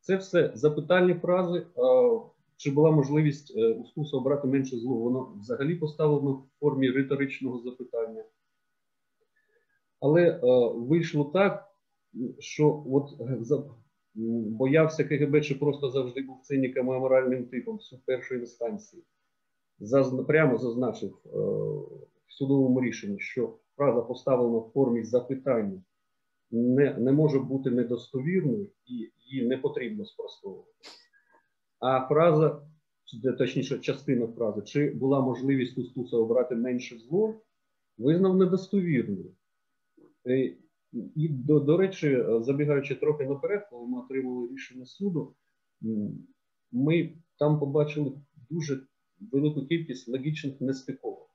[0.00, 1.58] Це все запитальні фрази.
[1.58, 2.20] Е,
[2.56, 4.94] чи була можливість е, у Стуса обрати менше зло?
[4.94, 8.24] Воно взагалі поставлено в формі риторичного запитання.
[10.00, 10.40] Але е,
[10.74, 11.68] вийшло так,
[12.38, 13.36] що от е,
[14.46, 19.04] боявся КГБ, чи просто завжди був циніком і аморальним типом суд першої інстанції.
[19.78, 21.28] Заз, прямо зазначив е,
[22.26, 25.82] в судовому рішенні, що фраза поставлена в формі запитання
[26.50, 30.70] не, не може бути недостовірною і її не потрібно спростовувати.
[31.80, 32.62] А фраза,
[33.38, 37.34] точніше, частина фрази, чи була можливість у обрати менше зло,
[37.98, 39.32] визнав недостовірною.
[40.94, 45.34] Е, і, до, до речі, забігаючи трохи наперед, коли ми отримали рішення суду,
[46.72, 48.12] ми там побачили
[48.50, 48.80] дуже
[49.32, 51.30] велику кількість логічних нестиковок.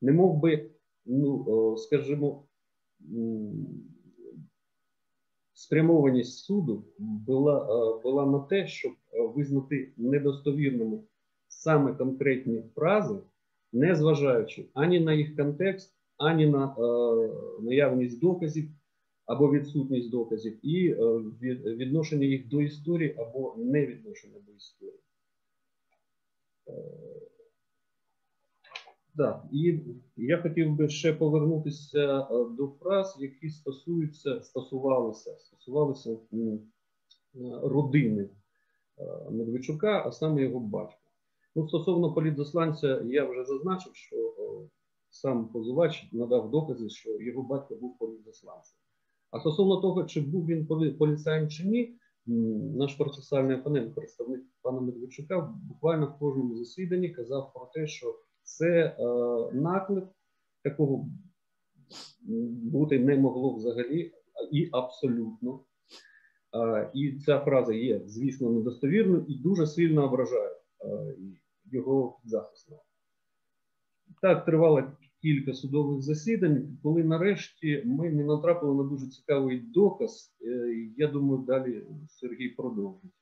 [0.00, 0.70] Не мов би,
[1.06, 2.46] ну, скажімо,
[5.52, 7.66] спрямованість суду була
[8.02, 8.92] була на те, щоб
[9.34, 11.00] визнати недостовірними
[11.48, 13.18] саме конкретні фрази,
[13.72, 16.82] не зважаючи ані на їх контекст, ані на е,
[17.62, 18.70] наявність доказів
[19.26, 20.96] або відсутність доказів, і е,
[21.76, 25.00] відношення їх до історії або невідношення до історії.
[26.68, 26.72] Е,
[29.16, 29.80] так, і
[30.16, 36.58] я хотів би ще повернутися е, до фраз, які стосуються, стосувалися, стосувалися е,
[37.62, 38.30] родини
[38.98, 41.00] е, Медведчука, а саме його батька.
[41.54, 44.16] Ну, Стосовно політзасланця, я вже зазначив, що
[45.10, 48.76] сам позивач надав докази, що його батько був політзасланцем.
[49.36, 50.66] А стосовно того, чи був він
[50.98, 51.96] поліцаєм чи ні,
[52.76, 58.68] наш процесуальний опонент, представник пана Медведчука, буквально в кожному засіданні казав про те, що це
[58.68, 59.04] е,
[59.52, 60.04] наклик,
[60.64, 61.08] такого
[62.62, 64.12] бути не могло взагалі
[64.52, 65.60] і абсолютно.
[66.54, 71.16] Е, і ця фраза є, звісно, недостовірною і дуже сильно ображає е,
[71.72, 72.82] його захисного.
[74.22, 74.82] Так, тривало
[75.22, 80.34] кілька судових засідань, коли нарешті ми не натрапили на дуже цікавий доказ.
[80.42, 83.12] Е, я думаю, далі Сергій продовжить.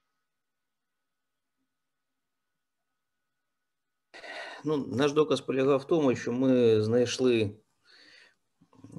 [4.65, 7.51] Ну, Наш доказ полягав в тому, що ми знайшли,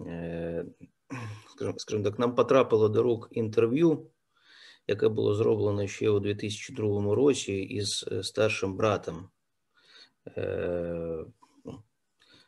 [0.07, 0.65] е,
[1.77, 4.07] скажімо так, нам потрапило до рук інтерв'ю,
[4.87, 9.29] яке було зроблено ще у 2002 році із е, старшим братом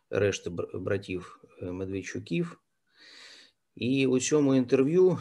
[0.09, 2.61] решти братів Медведчуків.
[3.75, 5.19] І у цьому інтерв'ю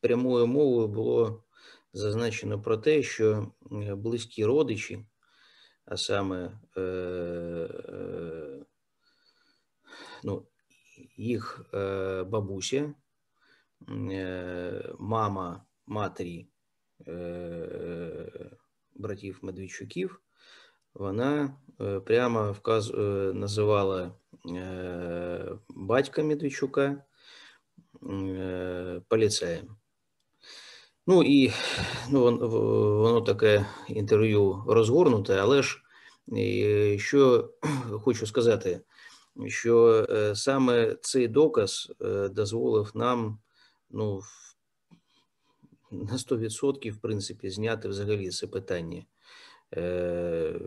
[0.00, 1.44] прямою мовою було
[1.92, 3.52] зазначено про те, що
[3.96, 5.04] близькі родичі
[5.84, 6.60] а саме
[10.24, 10.46] ну,
[11.16, 11.66] їх
[12.26, 12.94] бабуся,
[14.98, 16.48] мама матері
[18.94, 20.21] братів Медведчуків,
[20.94, 21.56] вона
[22.04, 22.92] прямо вказ...
[23.34, 24.12] називала
[25.68, 27.04] батька Медведчука
[29.08, 29.76] поліцеєм.
[31.06, 31.52] Ну і
[32.10, 32.38] ну,
[33.02, 35.82] воно таке інтерв'ю розгорнуте, але ж
[36.98, 37.50] що
[38.02, 38.80] хочу сказати,
[39.46, 43.38] що е, саме цей доказ е, дозволив нам
[43.90, 44.20] ну,
[45.90, 49.04] на 100% в принципі зняти взагалі це питання.
[49.76, 50.60] Е,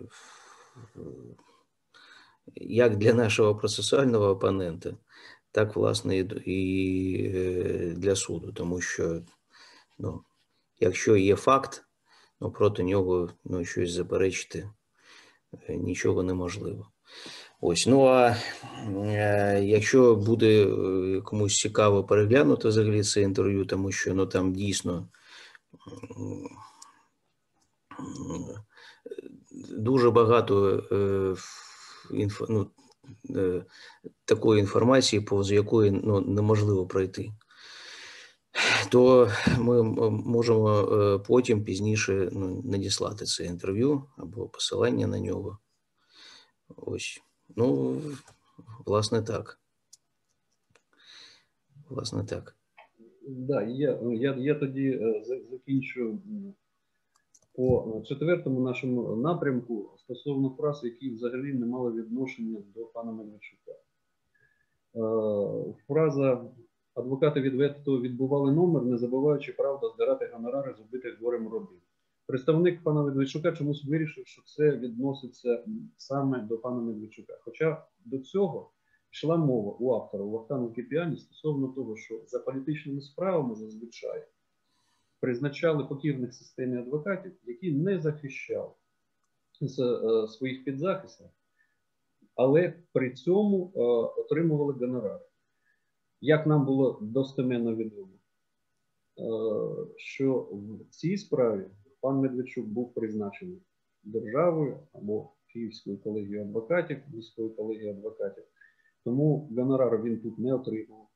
[2.56, 4.98] як для нашого процесуального опонента,
[5.52, 9.22] так власне і для суду, тому що
[9.98, 10.24] Ну,
[10.80, 11.86] Якщо є факт,
[12.42, 14.70] ну, проти нього ну, щось заперечити
[15.70, 16.92] е, нічого неможливо.
[17.62, 18.36] Ось, ну а
[18.88, 25.08] е, якщо буде е, комусь цікаво переглянути взагалі це інтерв'ю, тому що ну, там дійсно
[29.70, 31.36] дуже багато е,
[32.12, 32.72] інфо, ну,
[34.26, 37.32] такої інформації, повз якої ну, неможливо пройти.
[38.90, 45.58] То ми можемо потім пізніше ну, надіслати це інтерв'ю або посилання на нього.
[46.76, 47.22] Ось.
[47.56, 48.02] Ну,
[48.86, 49.60] власне, так.
[51.90, 52.56] Власне, так.
[53.28, 56.20] Да, я я, я тоді е, закінчу
[57.56, 63.72] по четвертому нашому напрямку стосовно фраз, які взагалі не мали відношення до пана Мельничука.
[63.72, 63.78] Е,
[65.88, 66.46] фраза
[66.94, 71.78] адвокати відверто відбували номер, не забуваючи правда здирати гонорари з убитих горем родин.
[72.28, 75.64] Представник пана Медведчука чомусь вирішив, що це відноситься
[75.98, 77.38] саме до пана Медведчука.
[77.42, 78.72] Хоча до цього
[79.12, 84.26] йшла мова у автора у Вахтану Кипіані стосовно того, що за політичними справами зазвичай
[85.26, 88.70] призначали покірних системі адвокатів, які не захищали
[89.62, 91.30] е, своїх підзахисних,
[92.36, 93.80] але при цьому е,
[94.22, 95.26] отримували гонорари.
[96.22, 99.22] Як нам було достеменно відомо, е,
[99.98, 101.66] що в цій справі
[102.02, 103.62] пан Медведчук був призначений
[104.04, 108.44] державою або Київською колегією адвокатів, міською колегією адвокатів,
[109.04, 111.08] тому гонорар він тут не отримав.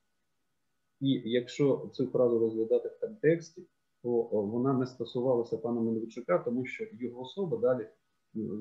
[0.99, 3.64] І якщо цю фразу розглядати в контексті,
[4.04, 7.88] то вона не стосувалася пана Медведчука, тому що його особа далі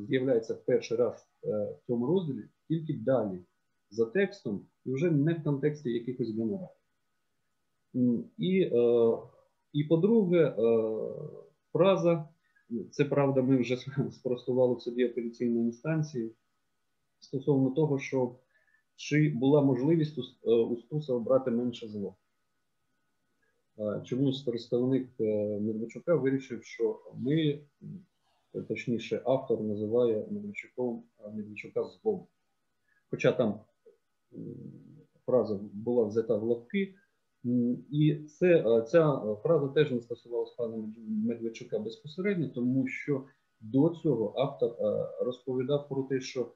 [0.09, 3.41] з'являється в перший раз е, в цьому розділі, тільки далі
[3.91, 6.68] за текстом, і вже не в контексті якихось генералів.
[8.39, 9.18] І, е,
[9.72, 10.55] і по-друге, е,
[11.72, 12.28] фраза,
[12.91, 13.76] це правда, ми вже
[14.12, 16.32] спростували в суді апеляційної інстанції
[17.20, 18.36] стосовно того, що
[18.97, 22.16] чи була можливість у Стуса обрати менше зло.
[24.04, 25.08] Чомусь представник
[25.60, 27.60] Медведчука вирішив, що ми,
[28.68, 31.02] точніше, автор називає Медведчуком
[31.34, 32.26] Медведчука злом.
[33.10, 33.60] Хоча там
[35.26, 36.94] фраза була взята в лапки,
[37.90, 43.24] і це, ця фраза теж не стосувалася пана Медведчука безпосередньо, тому що
[43.60, 44.76] до цього автор
[45.20, 46.52] розповідав про те, що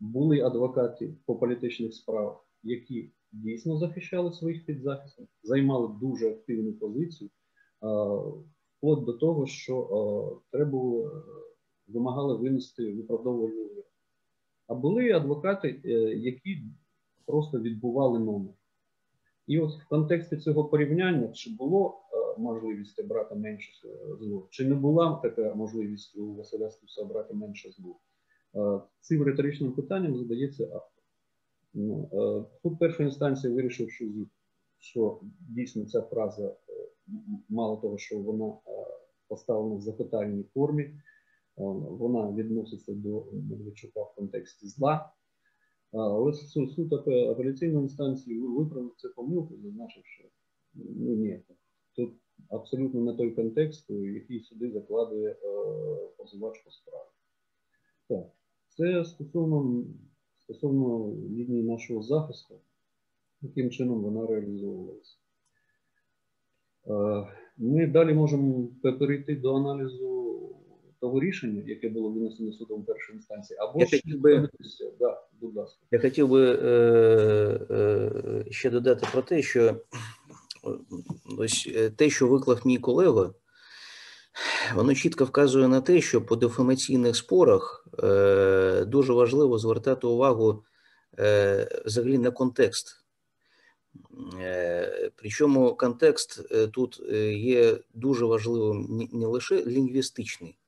[0.00, 7.30] були адвокати по політичних справах, які дійсно захищали своїх підзахисних, займали дуже активну позицію,
[8.76, 11.24] вплоть до того, що треба було,
[11.88, 13.86] вимагали винести виправдовувальну вирок.
[14.66, 16.62] А були адвокати, е, які
[17.26, 18.54] просто відбували номер.
[19.46, 23.72] І от в контексті цього порівняння, чи було е, можливість брати менше
[24.20, 27.96] зло, чи не була така можливість у Василя Стуса брати менше зло,
[28.54, 30.99] е, цим риторичним питанням задається автор.
[31.74, 32.10] Ну,
[32.62, 34.04] Суд першої інстанції вирішив, що,
[34.78, 36.56] що дійсно ця фраза,
[37.48, 38.56] мало того, що вона
[39.28, 40.94] поставлена в запитальній формі,
[41.56, 45.12] вона відноситься до Медведчука в контексті зла.
[45.92, 46.92] Але суд
[47.30, 50.24] апеляційної інстанції виправив це помилку, зазначив, що
[50.74, 51.42] ну ні,
[51.96, 52.14] тут
[52.48, 55.36] абсолютно не той контекст, який суди закладує
[56.16, 57.08] позивач по справі.
[58.08, 58.30] Так,
[58.68, 59.84] це стосовно
[60.50, 62.54] стосовно лінії нашого захисту,
[63.42, 65.16] яким чином вона реалізовувалася.
[67.56, 70.20] Ми далі можемо перейти до аналізу
[71.00, 74.48] того рішення, яке було винесено судом першої інстанції, або я ще хотів би,
[74.98, 75.78] да, будь ласка.
[75.90, 79.76] Я хотів би е, е, ще додати про те, що
[81.38, 83.34] ось е, те, що виклав мій колега,
[84.74, 90.64] воно чітко вказує на те, що по дефамаційних спорах е, дуже важливо звертати увагу
[91.18, 93.04] е, взагалі на контекст.
[94.40, 97.00] Е, причому контекст е, тут
[97.32, 100.58] є дуже важливим не лише лінгвістичний,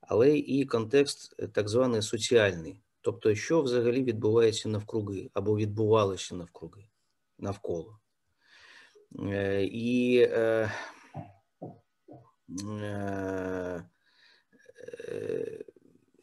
[0.00, 6.84] але і контекст е, так званий соціальний, тобто, що взагалі відбувається навкруги або відбувалося навкруги
[7.38, 7.98] навколо.
[9.18, 10.72] Е, і е,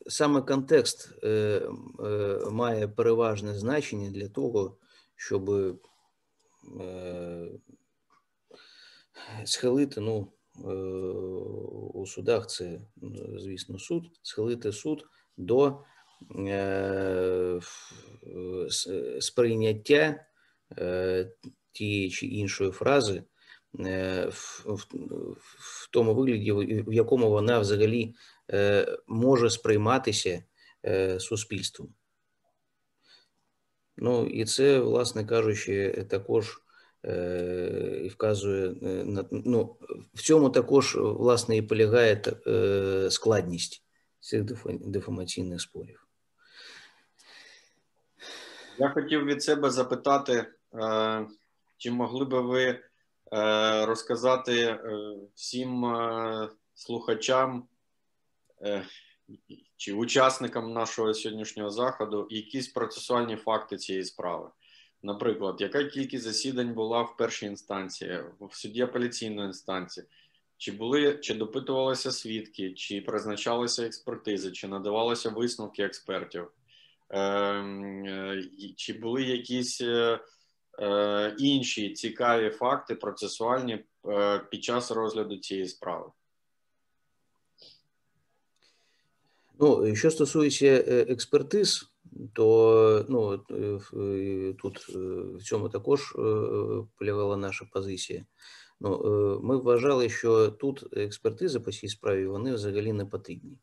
[0.08, 1.10] саме контекст
[2.52, 4.78] має переважне значення для того,
[5.16, 5.76] щоб
[9.46, 10.32] схилити ну,
[11.94, 12.82] у судах це,
[13.38, 15.06] звісно, суд, схилити суд
[15.38, 15.84] до
[16.40, 17.60] е,
[19.20, 20.26] сприйняття
[20.78, 21.32] е,
[21.72, 23.24] тієї чи іншої фрази
[25.58, 26.52] в тому вигляді,
[26.82, 28.16] в якому вона взагалі
[29.08, 30.44] може сприйматися
[31.18, 31.94] суспільством.
[33.98, 36.62] Ну і це, власне кажучи, також
[37.08, 39.78] Е, і вказує е, на ну,
[40.14, 43.84] в цьому також власне і полягає е, складність
[44.20, 46.08] цих дефамаційних спорів.
[48.78, 51.28] Я хотів від себе запитати, е,
[51.78, 52.82] чи могли би ви е,
[53.86, 54.90] розказати е,
[55.36, 55.86] всім
[56.74, 57.68] слухачам
[59.78, 64.50] чи учасникам нашого сьогоднішнього заходу якісь процесуальні факти цієї справи?
[65.04, 70.06] Наприклад, яка кількість засідань була в першій інстанції, в суді апеляційної інстанції?
[70.58, 76.52] Чи були чи допитувалися свідки, чи призначалися експертизи, чи надавалися висновки експертів?
[77.10, 78.44] Ем, е,
[78.76, 79.82] чи були якісь
[80.80, 83.86] е, е, інші цікаві факти процесуальні
[84.52, 86.12] під час розгляду цієї справи?
[89.60, 91.92] Ну, що стосується експертиз,
[92.34, 93.38] то ну,
[94.54, 94.90] тут
[95.36, 96.12] в цьому також
[97.00, 98.26] полягала наша позиція.
[98.80, 103.58] Ну, Ми вважали, що тут експертизи по цій справі вони взагалі не потрібні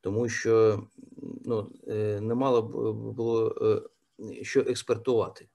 [0.00, 0.82] тому що
[1.44, 2.62] ну, е, не мало
[3.14, 3.82] було е,
[4.44, 5.48] що експертувати.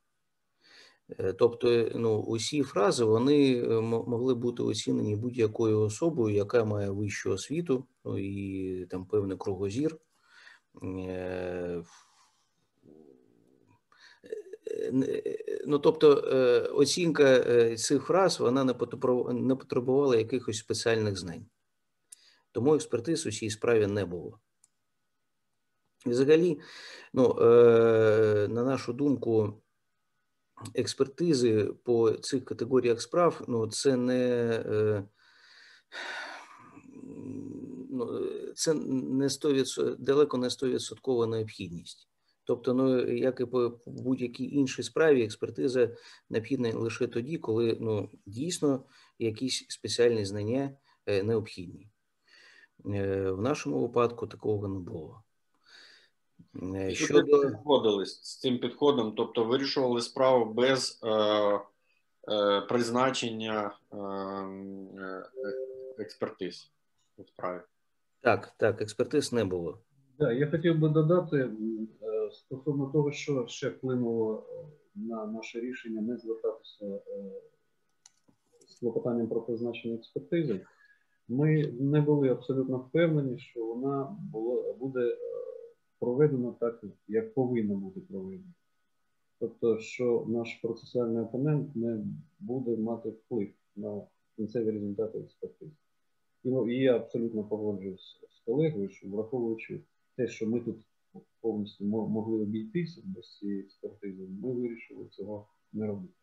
[1.09, 7.85] Е, тобто, ну, усі фрази вони могли бути оцінені будь-якою особою, яка має вищу освіту,
[8.05, 9.97] ну і там певний кругозір.
[15.65, 16.13] Ну, тобто
[16.73, 17.39] оцінка
[17.75, 18.63] цих фраз вона
[19.33, 21.45] не потребувала якихось спеціальних знань.
[22.51, 24.39] Тому експертиз у цій справі не було.
[26.05, 26.59] Взагалі,
[27.13, 29.61] ну, е, на нашу думку,
[30.73, 35.03] експертизи по цих категоріях справ ну, це не е,
[37.89, 42.09] ну, це не 100%, далеко не 100% необхідність.
[42.43, 45.89] Тобто, ну, як і по будь-якій іншій справі, експертиза
[46.29, 48.83] необхідна лише тоді, коли ну, дійсно
[49.19, 51.89] якісь спеціальні знання е, необхідні.
[52.85, 55.24] Е, в нашому випадку такого не було.
[56.63, 65.23] Е, щодо згодились з цим підходом, тобто вирішували справу без е, е, призначення е, е,
[65.97, 66.71] експертиз
[67.17, 67.61] у справі.
[68.21, 69.79] Так, так, експертиз не було.
[70.19, 71.49] Да, я хотів би додати
[72.31, 74.43] стосовно того, що ще вплинуло
[74.95, 76.99] на наше рішення не звертатися
[78.67, 80.61] з клопотанням про призначення експертизи.
[81.27, 85.17] Ми не були абсолютно впевнені, що вона було, буде
[85.99, 88.53] проведена так, як повинна бути проведена.
[89.39, 92.05] Тобто, що наш процесуальний опонент не
[92.39, 94.01] буде мати вплив на
[94.35, 95.71] кінцеві результати експертизи.
[96.43, 99.81] І я абсолютно погоджуюсь з колегою, що враховуючи
[100.15, 100.77] те, що ми тут
[101.41, 106.13] повністю могли обійтися без цієї експертизи, ми вирішили цього не робити.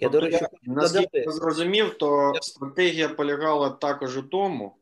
[0.00, 4.76] Я, тобто, до речі, я, наскільки я зрозумів, то стратегія полягала також у тому,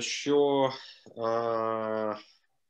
[0.00, 0.70] що
[1.18, 2.16] е,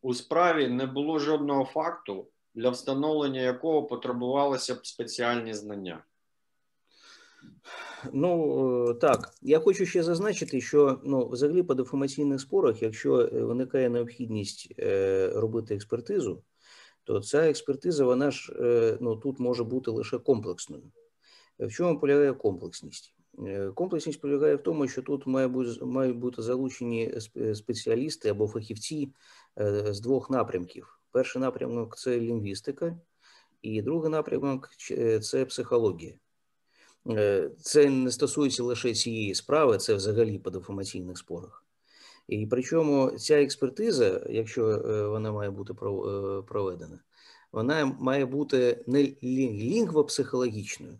[0.02, 6.04] у справі не було жодного факту, для встановлення якого потребувалися б спеціальні знання.
[8.12, 14.74] Ну так, я хочу ще зазначити, що ну, взагалі по деформаційних спорах, якщо виникає необхідність
[14.78, 16.42] е, робити експертизу,
[17.04, 20.82] то ця експертиза, вона ж е, ну, тут може бути лише комплексною.
[21.58, 23.14] В чому полягає комплексність?
[23.38, 25.26] Е, комплексність полягає в тому, що тут
[25.82, 27.20] мають бути залучені
[27.54, 29.12] спеціалісти або фахівці
[29.86, 30.98] з двох напрямків.
[31.10, 32.98] Перший напрямок це лінгвістика,
[33.62, 34.70] і другий напрямок
[35.22, 36.14] це психологія.
[37.60, 41.64] Це не стосується лише цієї справи, це взагалі по деформаційних спорах.
[42.28, 45.76] І причому ця експертиза, якщо е, вона має бути е,
[46.42, 46.98] проведена,
[47.52, 50.98] вона має бути не лінгвопсихологічною,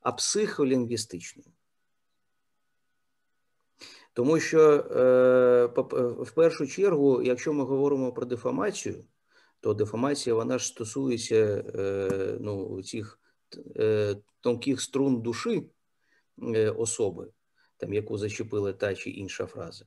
[0.00, 1.48] а психолінгвістичною.
[4.16, 5.66] Тому що е,
[6.22, 9.04] в першу чергу, якщо ми говоримо про дефамацію,
[9.60, 11.64] то дефамація вона ж стосується
[12.40, 13.20] ну, цих
[14.40, 15.70] тонких струн душі
[16.76, 17.28] особи,
[17.76, 19.84] там, яку зачепила та чи інша фраза.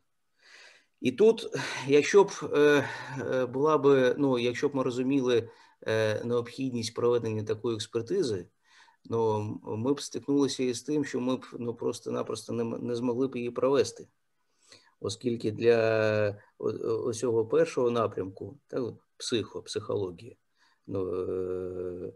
[1.01, 1.47] І тут,
[1.87, 2.89] якщо б е,
[3.33, 5.49] е, була би, ну якщо б ми розуміли
[5.87, 8.45] е, необхідність проведення такої експертизи,
[9.05, 13.35] ну ми б стикнулися із тим, що ми б ну просто-напросто не, не змогли б
[13.35, 14.07] її провести,
[14.99, 18.83] оскільки для ось цього першого напрямку, так,
[19.17, 20.35] психо, психологія,
[20.87, 22.13] ну,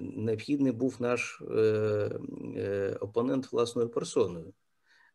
[0.00, 1.42] необхідний був наш
[3.00, 4.54] опонент власною персоною.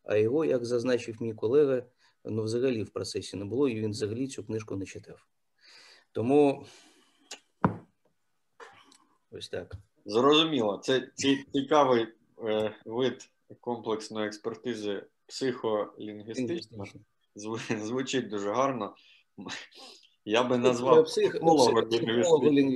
[0.04, 1.84] А його, як зазначив мій колега,
[2.26, 5.26] ну, взагалі в процесі не було, і він взагалі цю книжку не читав.
[6.12, 6.66] Тому
[9.32, 9.76] ось так.
[10.06, 10.78] Зрозуміло.
[10.84, 11.10] Це
[11.54, 12.08] цікавий
[12.44, 16.92] е, вид комплексної експертизи психолінгвістичної.
[17.82, 18.96] Звучить дуже гарно.
[20.26, 21.06] Я би назвав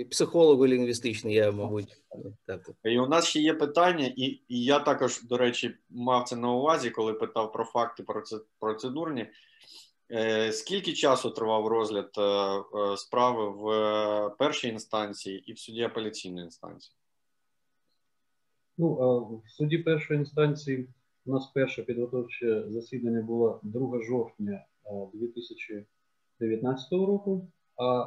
[0.10, 1.98] психолого-лінгвістичний, я, мабуть.
[2.46, 2.70] так.
[2.84, 6.52] І у нас ще є питання, і і я також, до речі, мав це на
[6.52, 8.06] увазі, коли питав про факти
[8.60, 9.28] процедурні.
[10.12, 16.46] Е, скільки часу тривав розгляд е, е, справи в першій інстанції і в суді апеляційної
[16.46, 16.96] інстанції?
[18.78, 18.94] Ну,
[19.46, 20.88] в суді першої інстанції
[21.28, 24.66] у нас перше підготовче засідання було 2 жовтня
[25.14, 28.06] 2019 року, а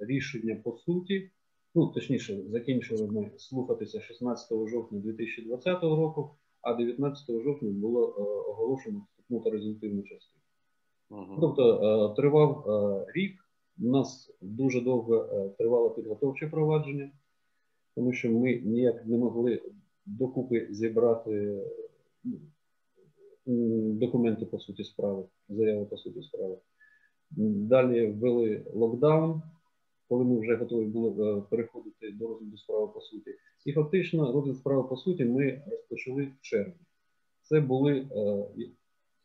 [0.00, 1.30] рішення по суті,
[1.74, 8.14] ну точніше, закінчили ми слухатися 16 жовтня 2020 року, а 19 жовтня було
[8.48, 10.42] оголошено вступну та результативну частину.
[11.10, 11.40] Угу.
[11.40, 12.64] Тобто тривав
[13.14, 13.44] рік.
[13.80, 17.10] У нас дуже довго тривало підготовче провадження,
[17.94, 19.62] тому що ми ніяк не могли
[20.06, 21.62] докупи зібрати
[23.46, 26.58] документи по суті справи, заяви по суті справи.
[27.30, 29.42] Далі ввели локдаун,
[30.08, 33.34] коли ми вже готові були переходити до розгляду справи по суті.
[33.64, 36.74] І фактично розгляд справи по суті ми розпочали в червні.
[37.42, 38.06] Це були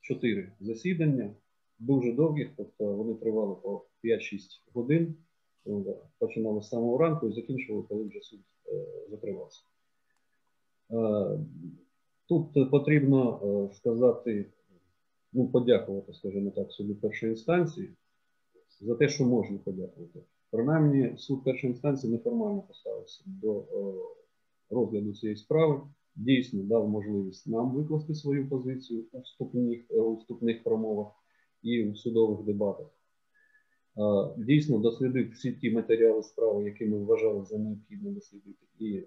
[0.01, 1.36] чотири засідання
[1.80, 4.39] дуже довгих, тобто вони тривали по 5-6
[4.74, 5.16] годин.
[6.20, 9.64] Починали з самого ранку і закінчували, коли вже суд е, закривався.
[12.34, 14.46] Е, тут потрібно е, сказати,
[15.34, 17.90] ну, подякувати, скажімо так, суду першої інстанції
[18.82, 20.20] за те, що можна подякувати.
[20.52, 23.66] Принаймні, суд першої інстанції неформально поставився до
[24.70, 25.82] розгляду цієї справи.
[26.16, 31.08] Дійсно дав можливість нам викласти свою позицію у вступних, у вступних промовах
[31.64, 32.88] і в судових дебатах.
[34.38, 39.04] Дійсно, дослідив всі ті матеріали справи, які ми вважали за необхідне дослідити, і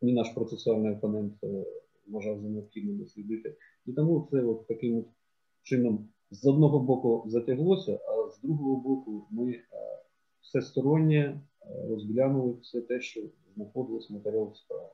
[0.00, 1.64] і наш процесуальний опонент е,
[2.08, 3.56] вважав за необхідне дослідити.
[3.86, 5.04] І тому це от таким
[5.62, 9.62] чином з одного боку затяглося, а з другого боку ми е,
[10.40, 11.40] всестороннє е,
[11.88, 13.20] розглянули все те, що
[13.54, 14.88] знаходилось в матеріалах справи.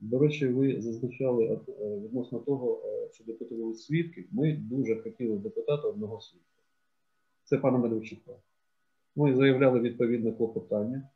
[0.00, 1.60] До речі, ви зазначали
[2.04, 4.28] відносно того, що допитували свідків.
[4.30, 6.62] Ми дуже хотіли допитати одного свідка.
[7.44, 8.32] Це пана Медведчука.
[9.16, 11.08] Ми заявляли відповідне клопотання.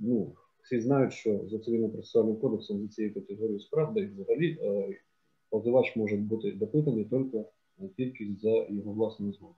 [0.00, 0.32] Ну,
[0.68, 4.88] Всі знають, що за цивільно процесуальним кодексом за цією категорією справ, де взагалі е,
[5.50, 7.44] позивач може бути допитаний тільки,
[7.96, 9.54] тільки за його власну згоду.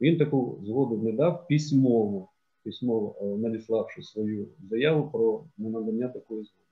[0.00, 2.28] Він таку згоду не дав письмово
[2.64, 6.66] письмово е, надіславши свою заяву про ненадання такої згоди.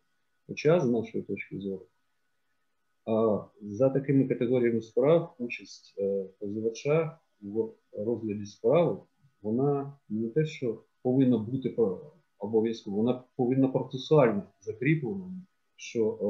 [0.46, 1.86] Хоча, з нашої точки зору,
[3.62, 8.98] за такими категоріями справ участь е, позивача в розгляді справи,
[9.42, 11.68] вона не те, що повинна бути
[12.44, 15.24] обов'язково, вона повинна процесуально закріплена,
[15.76, 16.24] що е,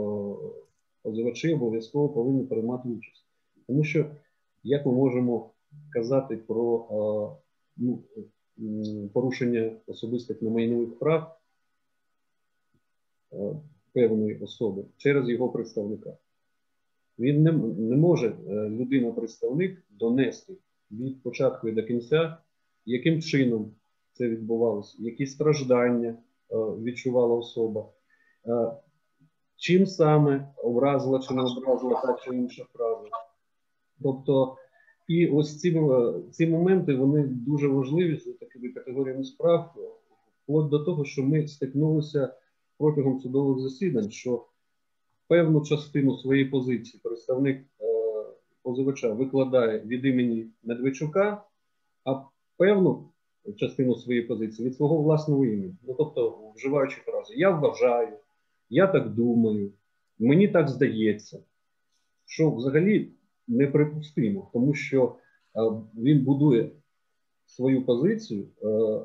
[1.03, 3.27] позивачі обов'язково повинні приймати участь.
[3.67, 4.07] Тому що,
[4.63, 5.51] як ми можемо
[5.93, 7.39] казати про
[7.77, 8.03] ну,
[9.13, 11.37] порушення особистих немайнових прав
[13.33, 13.57] е,
[13.93, 16.17] певної особи через його представника.
[17.19, 20.57] Він не, не може е, людина-представник донести
[20.91, 22.37] від початку і до кінця,
[22.87, 23.73] яким чином
[24.15, 26.17] це відбувалося, які страждання е,
[26.57, 27.89] відчувала особа,
[29.57, 33.09] чим саме образила чи не образила та чи інша фраза.
[34.03, 34.57] Тобто
[35.09, 35.81] і ось ці
[36.33, 39.75] ці моменти вони дуже важливі за такими категоріями справ,
[40.43, 42.35] вплоть до того, що ми стикнулися
[42.79, 44.47] протягом судових засідань, що
[45.29, 47.85] певну частину своєї позиції представник е,
[48.63, 51.45] позивача викладає від імені Медведчука,
[52.05, 52.23] а
[52.57, 53.09] певну
[53.57, 55.77] частину своєї позиції від свого власного імені.
[55.83, 58.17] Ну тобто, вживаючи фрази Я вважаю,
[58.71, 59.73] я так думаю,
[60.19, 61.43] мені так здається,
[62.27, 63.11] що взагалі
[63.49, 65.17] неприпустимо, тому що
[65.57, 65.61] е,
[65.95, 66.71] він будує
[67.47, 69.01] свою позицію, е,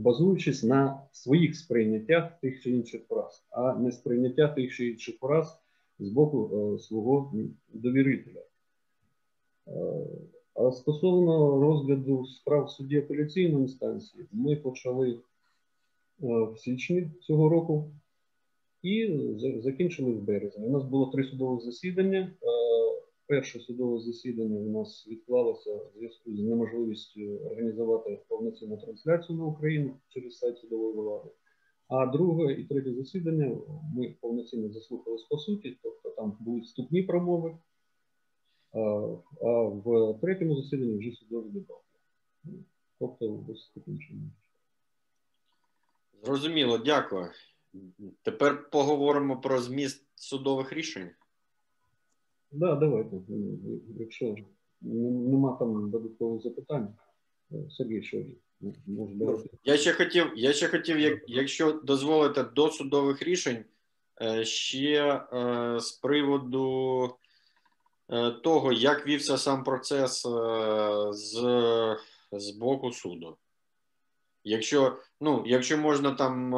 [0.00, 5.60] базуючись на своїх сприйняттях тих чи інших фраз, а не сприйняття тих чи інших фраз
[5.98, 7.34] з боку е, свого
[7.68, 8.42] довірителя.
[10.72, 15.18] Стосовно розгляду справ в суді апеляційної інстанції, ми почали
[16.18, 17.90] в січні цього року
[18.82, 19.18] і
[19.58, 20.66] закінчили в березні.
[20.66, 22.32] У нас було три судових засідання.
[23.28, 29.96] Перше судове засідання у нас відклалося в зв'язку з неможливістю організувати повноцінну трансляцію на Україну
[30.08, 31.30] через сайт судової влади.
[31.88, 33.56] А друге і третє засідання
[33.96, 37.58] ми повноцінно заслухались по суті, тобто там були вступні промови,
[38.72, 38.78] а
[39.84, 41.82] в третьому засіданні вже судові дебати.
[42.98, 44.30] Тобто, ось таким чином.
[46.22, 47.30] Зрозуміло, дякую.
[48.22, 51.10] Тепер поговоримо про зміст судових рішень.
[52.52, 53.16] Да, давайте.
[53.98, 54.34] Якщо
[54.80, 56.94] нема там додаткових запитань.
[57.70, 58.22] Сергій, що
[58.86, 59.50] може давати?
[59.64, 63.64] Я ще хотів, я ще хотів, як, якщо дозволите, до судових рішень
[64.42, 65.22] ще
[65.80, 67.10] з приводу
[68.42, 70.22] того, як вівся сам процес
[71.10, 71.34] з,
[72.32, 73.36] з боку суду.
[74.44, 76.50] Якщо ну, якщо можна там,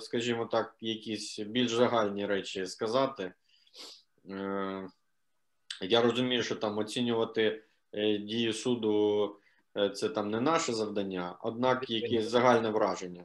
[0.00, 3.32] скажімо так, якісь більш загальні речі сказати,
[5.80, 9.36] я розумію, що там оцінювати е, дії суду
[9.76, 13.24] е, це там не наше завдання, однак якесь загальне враження.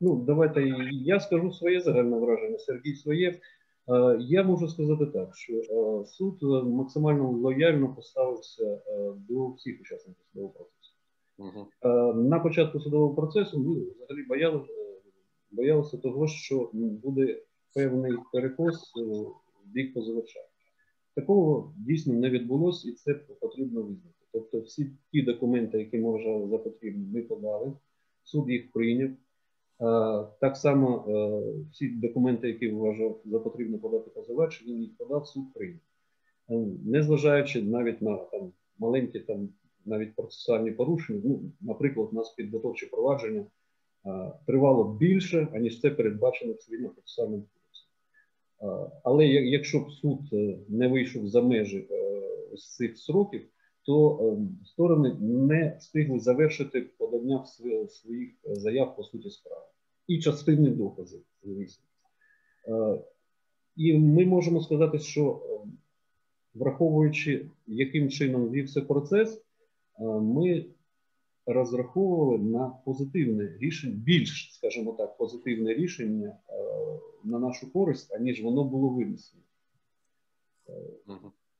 [0.00, 3.40] Ну, давайте я скажу своє загальне враження, Сергій своє.
[3.88, 5.62] Е, я можу сказати так, що
[6.06, 8.80] суд максимально лояльно поставився
[9.28, 10.94] до всіх учасників судового процесу.
[11.38, 11.66] Угу.
[12.14, 14.72] На початку судового процесу ми взагалі боялися,
[15.50, 17.42] боялися того, що буде
[17.74, 20.40] певний перекос в бік позивача.
[21.14, 24.14] Такого дійсно не відбулося і це потрібно визнати.
[24.32, 27.72] Тобто, всі ті документи, які ми вважали за потрібні, ми подали,
[28.22, 29.10] суд їх прийняв.
[30.40, 31.04] Так само
[31.72, 35.80] всі документи, які вважав за потрібно подати позивач, він їх подав, суд прийняв.
[36.84, 39.48] Незважаючи навіть на там, маленькі там,
[39.84, 43.46] навіть процесуальні порушення, ну, наприклад, у нас підготовче провадження
[44.46, 47.42] тривало більше, аніж це передбачено в цивільно-процесуальному
[49.04, 52.20] але якщо б суд е, не вийшов за межі е,
[52.56, 53.48] з цих сроків,
[53.88, 57.44] то е, сторони не встигли завершити подання
[57.88, 59.64] своїх заяв по суті справи
[60.06, 61.84] і частини доказів, звісно.
[63.76, 65.42] І ми можемо сказати, що
[66.54, 69.42] враховуючи, яким чином вівся процес,
[70.20, 70.66] ми
[71.46, 76.38] розраховували на позитивне рішення, більш, скажімо так, позитивне рішення
[77.24, 79.42] на нашу користь, аніж воно було винесено.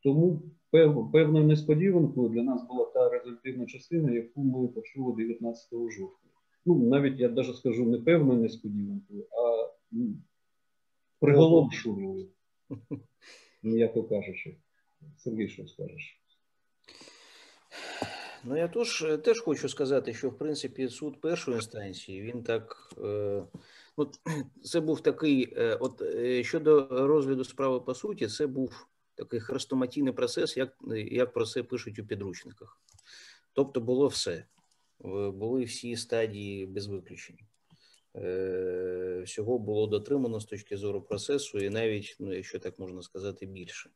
[0.02, 6.30] Тому пев, певною несподіванкою для нас була та результативна частина, яку ми почули 19 жовтня.
[6.66, 10.14] Ну, навіть я навіть скажу не певною несподіванкою, а ну,
[11.20, 12.28] приголомшливою,
[13.62, 14.56] м'яко кажучи.
[15.16, 16.20] Сергій, що скажеш?
[18.44, 22.92] Ну, я теж, теж хочу сказати, що в принципі суд першої інстанції він так.
[23.04, 23.42] Е,
[23.96, 24.20] От
[24.62, 28.86] це був такий, е, от е, щодо розгляду справи по суті, це був
[29.18, 30.76] такий хрестоматійний процес, як
[31.10, 32.80] як про це пишуть у підручниках.
[33.52, 34.44] Тобто було все,
[35.34, 37.38] були всі стадії без виключень.
[38.16, 43.46] Е, всього було дотримано з точки зору процесу, і навіть, ну, якщо так можна сказати,
[43.46, 43.90] більше.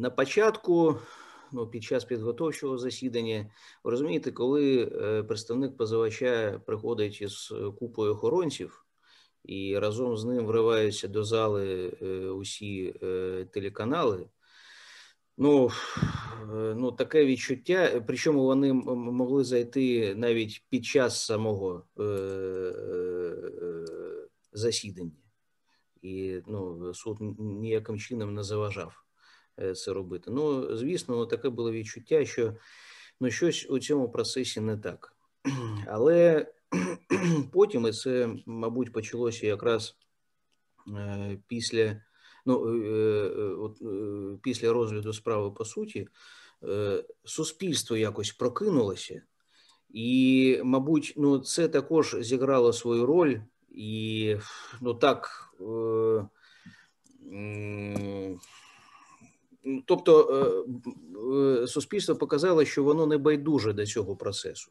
[0.00, 0.98] На початку
[1.52, 3.50] ну, під час підготовчого засідання.
[3.84, 8.84] Ви розумієте, коли е, представник позивача приходить із е, купою охоронців
[9.44, 12.94] і разом з ним вриваються до зали е, усі
[13.52, 14.28] телеканали.
[15.38, 15.70] Ну,
[16.76, 21.84] ну, таке відчуття, причому вони могли зайти навіть під час самого
[24.52, 25.22] засідання,
[26.02, 29.02] і ну, суд ніяким чином не заважав.
[29.60, 30.30] Е, це робити.
[30.30, 32.54] Ну, звісно, ну, таке було відчуття, що
[33.20, 35.16] ну, щось у цьому процесі не так.
[35.86, 36.46] Але
[37.52, 39.96] потім і це, мабуть, почалося якраз
[40.88, 42.02] е, після
[42.46, 43.82] ну, е, от,
[44.42, 46.08] після розгляду справи по суті,
[47.24, 49.22] суспільство якось прокинулося,
[49.90, 53.38] і, мабуть, ну, це також зіграло свою роль,
[53.70, 54.36] і
[54.80, 55.48] ну так.
[55.60, 56.28] Е,
[59.66, 64.70] е, суспільство показало, що воно не байдуже до цього процесу,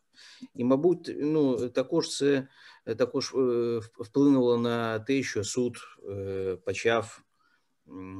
[0.56, 2.48] і, мабуть, ну також це
[2.98, 5.78] також е, вплинуло на те, що суд
[6.66, 7.22] почав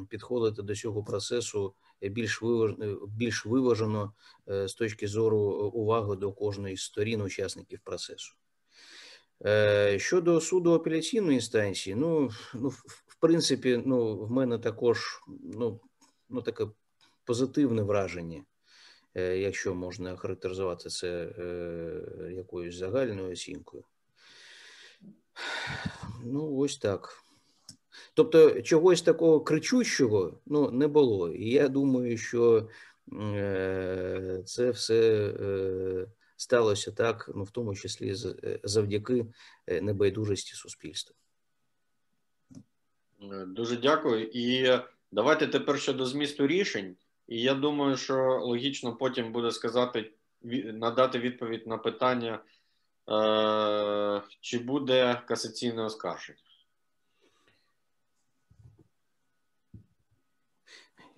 [0.10, 4.14] підходити до цього процесу більш виважено, більш виважено
[4.48, 5.40] з точки зору
[5.74, 8.34] уваги до кожної з сторін учасників процесу.
[9.98, 15.80] Щодо суду апеляційної інстанції, ну ну в принципі, ну в мене також ну
[16.32, 16.68] ну, таке
[17.26, 18.44] позитивне враження,
[19.16, 23.84] е, якщо можна характеризувати це е, якоюсь загальною оцінкою.
[26.24, 27.24] Ну, ось так.
[28.14, 31.32] Тобто, чогось такого кричущого ну, не було.
[31.32, 32.70] І я думаю, що
[33.14, 35.34] е, це все
[36.38, 38.16] сталося так, ну, в тому числі
[38.64, 39.26] завдяки
[39.68, 41.16] небайдужості суспільства.
[43.48, 44.28] Дуже дякую.
[44.28, 44.80] І
[45.12, 46.96] Давайте тепер щодо змісту рішень,
[47.28, 50.12] і я думаю, що логічно потім буде сказати
[50.74, 52.44] надати відповідь на питання,
[53.10, 56.38] е, чи буде касаційне оскарження.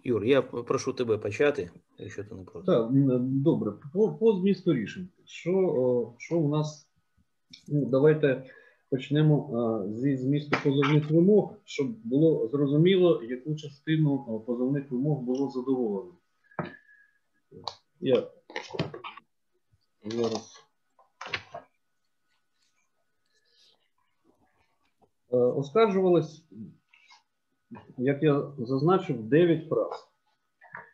[0.04, 2.66] Юр, я прошу тебе почати, якщо ти не проти.
[2.66, 2.88] Так,
[3.22, 3.72] добре.
[3.94, 5.10] По, по змісту рішень.
[5.26, 6.88] Що, що у нас?
[7.68, 8.44] Ну, давайте
[8.94, 16.14] почнемо зі змісту позовних вимог, щоб було зрозуміло, яку частину позовних вимог було задоволено.
[18.00, 18.28] Я
[20.06, 20.60] зараз.
[25.30, 26.46] Оскаржувалось
[27.98, 30.10] як я зазначив, 9 фраз,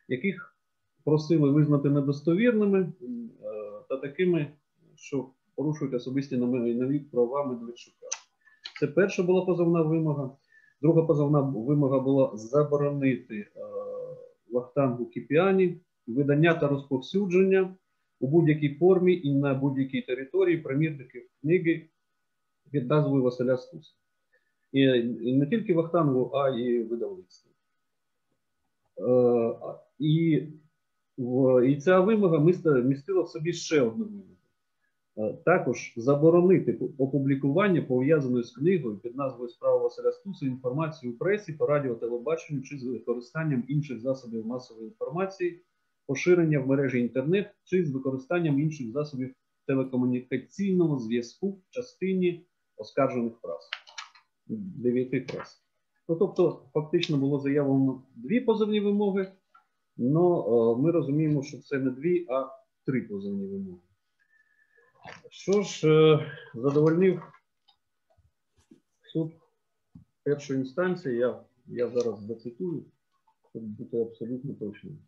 [0.08, 0.56] яких
[1.04, 2.92] просили визнати недостовірними е,
[3.88, 4.52] та такими,
[4.94, 5.30] що
[5.60, 8.06] порушують особисті нові права Медведчука.
[8.80, 10.36] Це перша була позовна вимога.
[10.82, 13.46] Друга позовна вимога була заборонити е,
[14.50, 17.76] Вахтангу Кіпіані видання та розповсюдження
[18.20, 21.88] у будь-якій формі і на будь-якій території примірників книги
[22.70, 23.92] під назвою Василя Стуса.
[24.72, 25.02] І,
[25.32, 27.52] не тільки Вахтангу, а й видавництву.
[28.98, 29.54] Е,
[29.98, 32.38] і ця вимога
[32.84, 34.39] містила в собі ще одну вимогу.
[35.20, 41.52] Е, також заборонити опублікування пов'язаної з книгою під назвою Справа Василя Стуса інформацію у пресі,
[41.52, 45.62] по радіо, телебаченню чи з використанням інших засобів масової інформації,
[46.06, 49.34] поширення в мережі інтернет чи з використанням інших засобів
[49.66, 52.46] телекомунікаційного зв'язку в частині
[52.76, 53.70] оскаржених фраз.
[54.46, 55.62] 9 клас.
[56.08, 59.32] Ну, тобто, фактично було заявлено дві позовні вимоги,
[59.98, 62.46] але ми розуміємо, що це не дві, а
[62.86, 63.89] три позовні вимоги.
[65.30, 67.22] Що ж, е, задовольнив
[69.12, 69.32] суд
[70.22, 72.84] першої інстанції, я, я зараз зацитую,
[73.50, 74.98] щоб бути абсолютно точним.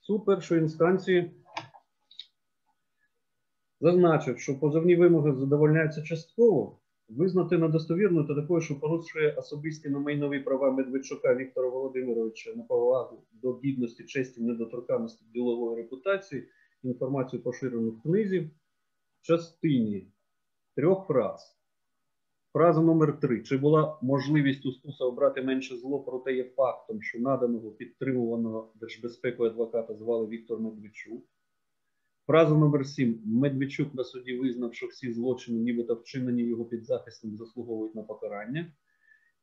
[0.00, 1.30] Суд першої інстанції
[3.80, 10.40] зазначив, що позовні вимоги задовольняються частково, визнати недостовірною та такою, що порушує особисті на майнові
[10.40, 16.48] права Медведчука Віктора Володимировича на повагу до гідності, честі, недоторканності ділової репутації,
[16.82, 18.38] інформацію поширену в книзі
[19.20, 20.12] в частині
[20.76, 21.58] трьох фраз.
[22.52, 23.42] Фраза номер три.
[23.42, 29.50] Чи була можливість у Стуса обрати менше зло, проте є фактом, що наданого підтримуваного держбезпекою
[29.50, 31.24] адвоката звали Віктор Медведчук?
[32.28, 33.22] Фраза номер 7.
[33.24, 38.72] Медведчук на суді визнав, що всі злочини, нібито вчинені його підзахисним, заслуговують на покарання.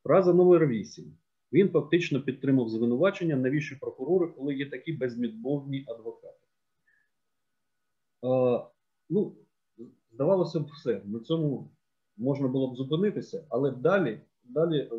[0.02, 1.16] Фраза номер 8.
[1.52, 6.46] Він фактично підтримав звинувачення, навіщо прокурори, коли є такі безмідмовні адвокати.
[8.22, 8.64] А,
[9.10, 9.36] ну,
[10.12, 11.02] Здавалося б, все.
[11.04, 11.70] На цьому
[12.16, 14.90] можна було б зупинитися, але далі далі е,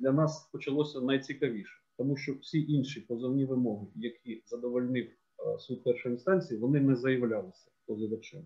[0.00, 5.10] для нас почалося найцікавіше, тому що всі інші позовні вимоги, які задовольнив е,
[5.58, 8.42] суд першої інстанції, вони не заявлялися позивачем.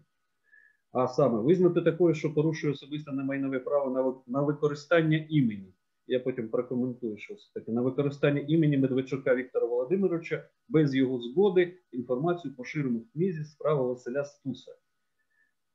[0.93, 5.75] А саме визнати такою, що порушує особисте немайнове право на використання імені.
[6.07, 11.79] Я потім прокоментую, що це таке на використання імені Медведчука Віктора Володимировича без його згоди
[11.93, 14.73] інформацію поширену в книзі справа Василя Стуса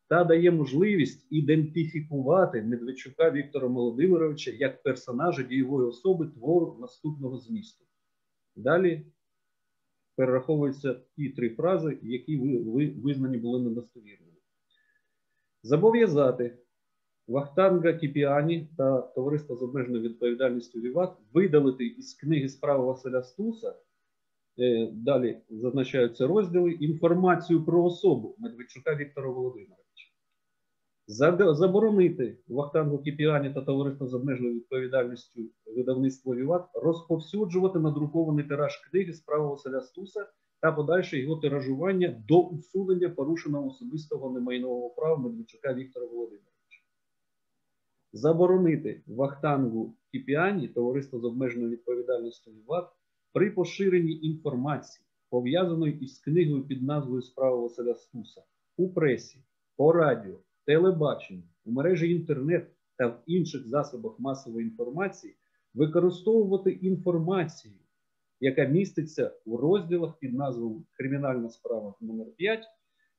[0.10, 7.86] та дає можливість ідентифікувати Медведчука Віктора Володимировича як персонажа дієвої особи твору наступного змісту.
[8.56, 9.06] Далі
[10.18, 14.38] перераховуються ті три фрази, які ви, ви визнані були недостовірними.
[15.64, 16.58] Зобов'язати
[17.28, 23.76] Вахтанга Кіпіані та товариство з обмеженою відповідальністю Віват видалити із книги справи Василя Стуса.
[24.60, 29.87] Е, далі зазначаються розділи інформацію про особу Медведчука Віктора Володимировича
[31.08, 35.42] заборонити Вахтангу Кіпіані та товариство з обмеженою відповідальністю
[35.76, 40.28] видавництво Віват розповсюджувати надрукований тираж книги справа Василя Стуса
[40.62, 46.82] та подальше його тиражування до усунення порушеного особистого немайнового права Медведчука Віктора Володимировича.
[48.14, 52.90] Заборонити Вахтангу Кіпіані товариство з обмеженою відповідальністю Віват
[53.34, 58.44] при поширенні інформації, пов'язаної із книгою під назвою Справа Василя Стуса
[58.78, 59.44] у пресі,
[59.76, 65.36] по радіо, телебаченні, у мережі інтернет та в інших засобах масової інформації
[65.74, 67.74] використовувати інформацію,
[68.40, 72.66] яка міститься у розділах під назвою Кримінальна справа номер 5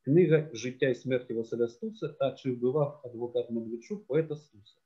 [0.05, 4.77] книга Життя і смерті Василя Стуса та чи вбивав адвокат Медведчук поета Стуса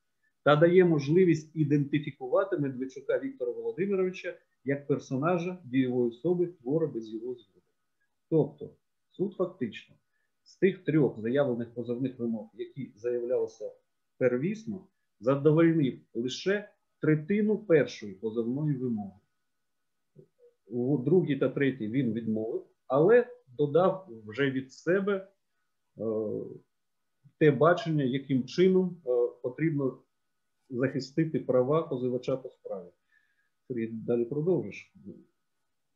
[0.45, 4.35] та дає можливість ідентифікувати Медведчука Віктора Володимировича
[4.65, 7.67] як персонажа дієвої особи твора без його згоди.
[8.31, 8.71] Тобто
[9.11, 9.95] суд фактично
[10.45, 13.73] з тих трьох заявлених позовних вимог, які заявлялися
[14.19, 14.87] первісно,
[15.21, 16.69] задовольнив лише
[17.01, 19.21] третину першої позовної вимоги.
[20.67, 25.29] У другій та третій він відмовив, але додав вже від себе
[25.99, 26.03] е,
[27.39, 29.11] те бачення, яким чином е,
[29.43, 29.99] потрібно
[30.71, 32.89] захистити права позивача по справі.
[33.69, 34.93] Сергій, далі продовжиш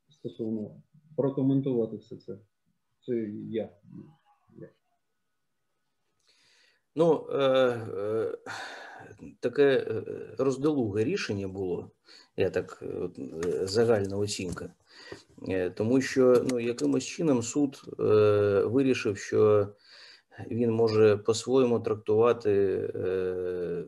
[0.09, 0.83] стосовно
[1.17, 2.39] прокоментувати все це.
[3.01, 3.17] Це
[3.51, 3.71] я.
[6.97, 8.33] Ну, е, е,
[9.41, 10.03] таке е,
[10.39, 11.91] роздолуге рішення було,
[12.37, 14.75] я так е, загальна оцінка,
[15.49, 18.03] е, тому що ну, якимось чином суд е,
[18.65, 19.69] вирішив, що
[20.51, 22.53] він може по-своєму трактувати.
[22.95, 23.85] Е,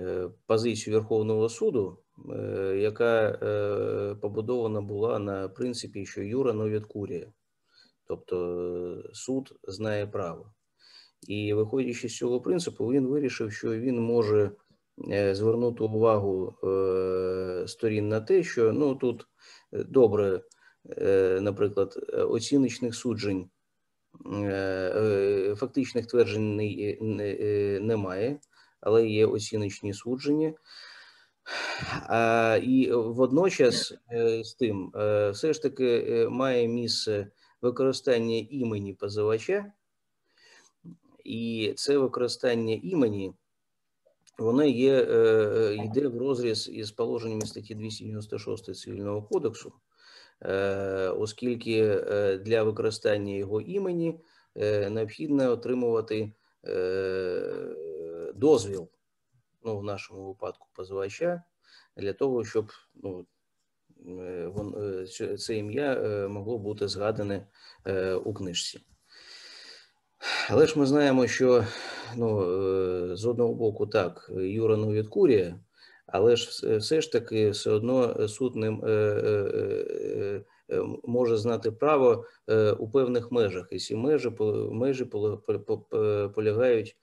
[0.00, 1.98] Е, позицію Верховного суду,
[2.30, 7.32] е, яка е, побудована була на принципі, що Юра курія,
[8.06, 10.52] тобто суд знає право.
[11.28, 14.50] І виходячи з цього принципу, він вирішив, що він може
[15.32, 16.54] звернути увагу
[17.66, 19.26] сторін на те, що ну тут
[19.72, 20.42] добре,
[21.40, 23.50] наприклад, оціночних суджень,
[25.56, 26.56] фактичних тверджень
[27.86, 28.40] немає
[28.84, 30.52] але є оціночні судження.
[32.62, 37.26] І водночас е, з тим, е, все ж таки е, має місце
[37.64, 39.72] використання імені позивача,
[41.24, 43.34] і це використання імені.
[44.38, 44.96] Воно є,
[45.84, 49.72] йде в розріз із положеннями статті 296 цивільного кодексу,
[51.18, 51.94] оскільки
[52.44, 54.20] для використання його імені
[54.90, 56.32] необхідно отримувати
[58.34, 58.88] дозвіл,
[59.64, 61.42] ну, в нашому випадку позивача,
[61.96, 63.33] для того, щоб ну, е, е,
[65.38, 67.46] це ім'я е, могло бути згадане
[68.24, 68.80] у книжці.
[70.50, 71.64] Але ж ми знаємо, що
[72.16, 75.60] ну, з одного боку, так, Юра ну від Курія,
[76.06, 78.70] але ж все ж таки все одно суд не
[81.04, 82.24] може знати право
[82.78, 84.32] у певних межах, і ці межі
[84.70, 85.04] межі
[86.34, 86.96] полягають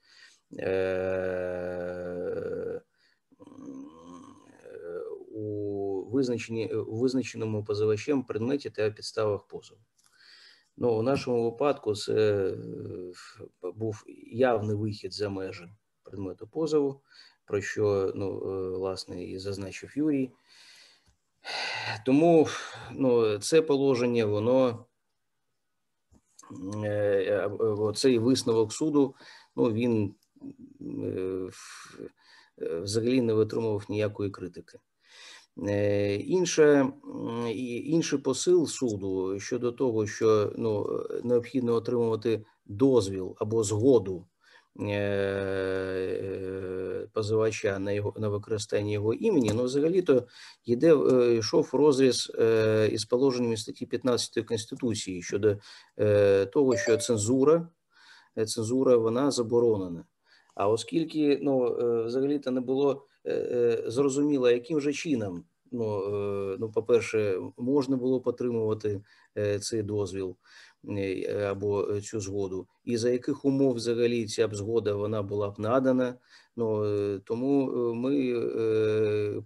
[6.12, 9.80] Е, у визначеному позивачем предметі та підставах позову.
[10.76, 12.14] Ну, у нашому випадку це
[13.62, 15.68] е, був явний вихід за межі
[16.02, 17.00] предмету позову,
[17.44, 18.38] про що ну,
[18.78, 20.30] власне і зазначив Юрій.
[22.06, 22.48] Тому
[22.92, 24.86] ну, це положення, воно
[27.94, 29.14] цей висновок суду,
[29.56, 30.14] ну він
[32.58, 34.78] взагалі не витримував ніякої критики.
[35.58, 36.92] Е, інше,
[37.84, 44.26] Інший посил суду щодо того, що ну, необхідно отримувати дозвіл або згоду
[47.12, 50.26] позивача на його на використання його імені, ну взагалі-то
[50.64, 50.96] йде
[51.38, 52.32] йшов розріз
[52.90, 55.56] із положеннями статті 15 Конституції щодо
[56.52, 57.68] того, що цензура,
[58.46, 60.04] цензура вона заборонена.
[60.54, 63.11] А оскільки ну, е, взагалі-то не було е, е,
[63.86, 66.08] зрозуміло, яким же чином, ну,
[66.60, 69.00] ну, по-перше, можна було потримувати
[69.60, 70.36] цей дозвіл
[71.48, 76.14] або цю згоду, і за яких умов взагалі ця б згода вона була б надана.
[76.56, 78.42] Ну, Тому ми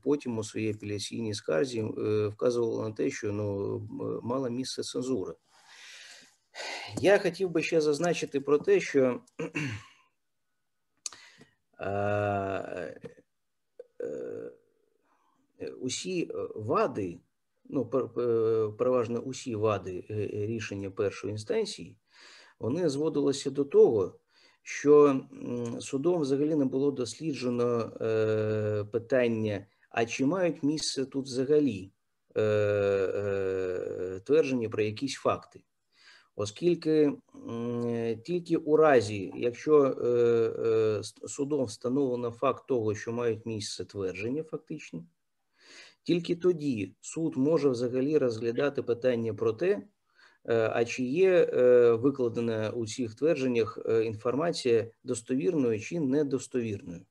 [0.03, 1.83] потім у своїй апеляційній скарзі
[2.33, 3.79] вказували на те, що ну,
[4.23, 5.35] мала місце цензура.
[7.01, 9.21] Я хотів би ще зазначити про те, що
[11.81, 13.01] Е,
[15.81, 17.19] усі вади,
[17.65, 17.87] ну
[18.79, 21.97] переважно усі вади е, рішення першої інстанції,
[22.59, 24.19] вони зводилися до того,
[24.63, 25.21] що
[25.81, 31.93] судом взагалі не було досліджено е, питання, а чи мають місце тут взагалі
[34.25, 35.61] твердження про якісь факти
[36.37, 37.13] оскільки
[38.25, 40.09] тільки у разі, якщо е,
[40.69, 45.05] е, судом встановлено факт того, що мають місце твердження, фактичні,
[46.03, 49.83] тільки тоді суд може взагалі розглядати питання про те,
[50.49, 51.45] е, а чи є
[51.93, 57.07] викладена у цих твердженнях інформація достовірною чи недостовірною.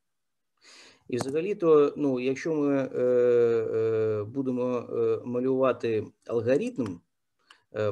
[1.08, 4.88] І взагалі-то, ну, якщо ми е, е, будемо
[5.26, 6.86] малювати алгоритм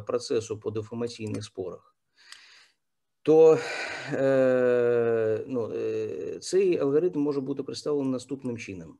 [0.05, 1.95] процесу по дефамаційних спорах,
[3.23, 3.57] то
[4.13, 8.97] е, ну, е, цей алгоритм може бути представлений наступним чином.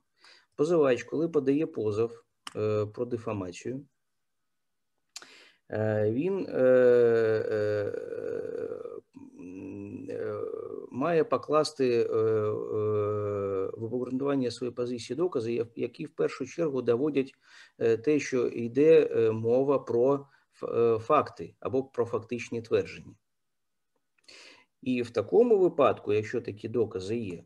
[0.55, 2.23] Позивач, коли подає позов
[2.93, 3.85] про дефамацію,
[6.03, 6.47] він
[10.91, 12.03] має покласти
[13.73, 17.33] в обґрунтування своєї позиції докази, які в першу чергу доводять
[17.77, 20.27] те, що йде мова про
[20.99, 23.15] факти або про фактичні твердження.
[24.81, 27.43] І в такому випадку, якщо такі докази є,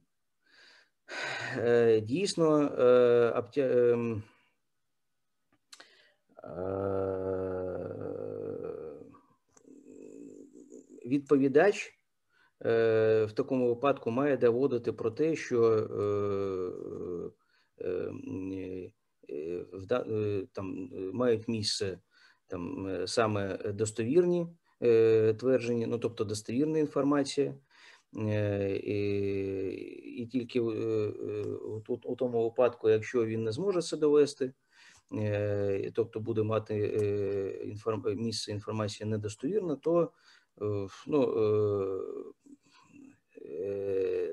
[2.02, 2.72] дійсно
[3.58, 4.24] ем,
[11.08, 12.00] відповідач
[12.66, 15.74] е, в такому випадку має доводити про те, що
[17.82, 17.90] е,
[19.30, 22.00] е, там мають місце
[22.48, 24.48] там саме достовірні
[25.40, 27.56] твердження, ну тобто достовірна інформація.
[28.84, 29.00] І,
[30.18, 34.54] і тільки у, у тому випадку, якщо він не зможе це довести,
[35.94, 36.76] тобто буде мати
[38.06, 40.12] місце інформації недостовірно, то
[41.08, 41.34] ну,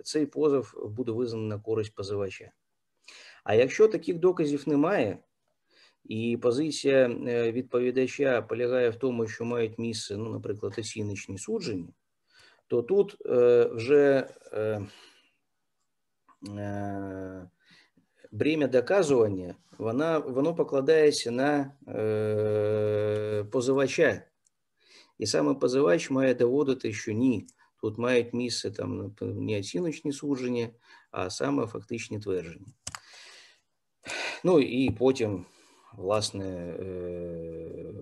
[0.05, 2.53] цей позов буде визнаний на користь позивача.
[3.45, 5.19] А якщо таких доказів немає,
[6.05, 7.09] і позиція
[7.53, 11.89] відповідача полягає в тому, що мають місце, ну, наприклад, оціночні судження,
[12.67, 13.17] то тут
[13.73, 14.29] вже
[18.33, 21.73] бремя доказування вона, воно покладається на
[23.53, 24.23] позивача.
[25.19, 27.47] І саме позивач має доводити, що ні,
[27.81, 30.69] тут мають місце там не оціночні судження,
[31.11, 32.73] а саме фактичні твердження.
[34.45, 35.47] Ну і потім,
[35.99, 37.93] власне, е,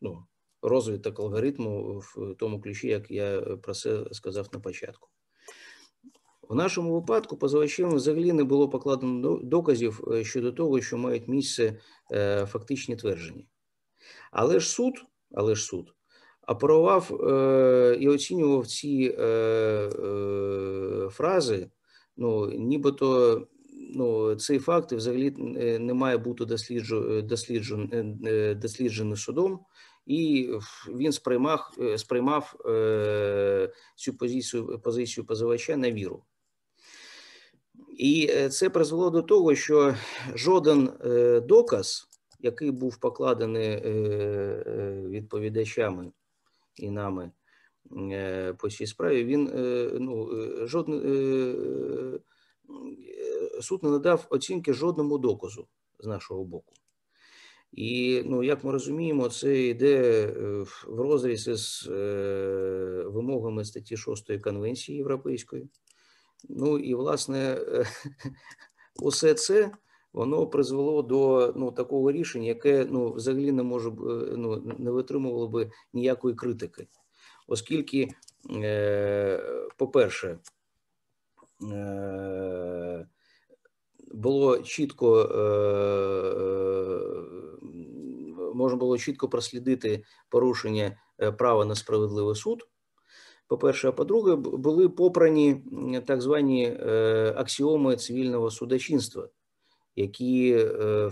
[0.00, 0.26] ну,
[0.62, 5.08] розвиток алгоритму в тому ключі, як я про це сказав на початку.
[6.50, 11.80] В нашому випадку позивачем взагалі не було покладено доказів е, щодо того, що мають місце
[12.12, 13.44] е, фактичні твердження.
[14.32, 14.94] Але ж суд,
[15.34, 15.94] але ж суд
[16.48, 19.10] оперував е, і оцінював ці
[21.10, 21.70] фрази,
[22.16, 23.40] ну, нібито
[23.94, 25.30] ну, цей факт взагалі
[25.80, 28.18] не має бути досліджен, досліджен,
[28.60, 29.60] досліджений судом,
[30.06, 30.50] і
[30.88, 32.54] він сприймав сприймав
[33.96, 36.24] цю позицію позицію позивача на віру.
[37.98, 39.94] І це призвело до того, що
[40.34, 40.90] жоден
[41.48, 42.08] доказ,
[42.40, 43.80] який був покладений
[45.08, 46.12] відповідачами
[46.80, 47.30] і нами
[48.12, 51.00] е, по цій справі, він е, ну, е, жодний
[53.60, 55.68] суд не надав оцінки жодному доказу
[55.98, 56.74] з нашого боку.
[57.72, 60.26] І, ну, як ми розуміємо, це йде
[60.86, 61.86] в розрізі з
[63.06, 65.68] вимогами статті 6 Конвенції Європейської.
[66.48, 67.58] Ну і, власне,
[69.02, 69.72] усе це
[70.12, 73.90] воно призвело до ну, такого рішення, яке ну, взагалі не може
[74.36, 76.88] ну, не витримувало би ніякої критики,
[77.46, 78.08] оскільки,
[78.50, 79.42] е,
[79.76, 80.38] по-перше, е,
[84.12, 85.30] було чітко е,
[88.54, 92.68] можна було чітко прослідити порушення е, права на справедливий суд.
[93.46, 95.62] По-перше, а по-друге, були попрані
[96.06, 99.28] так звані е, аксіоми цивільного судочинства
[99.96, 101.10] які е,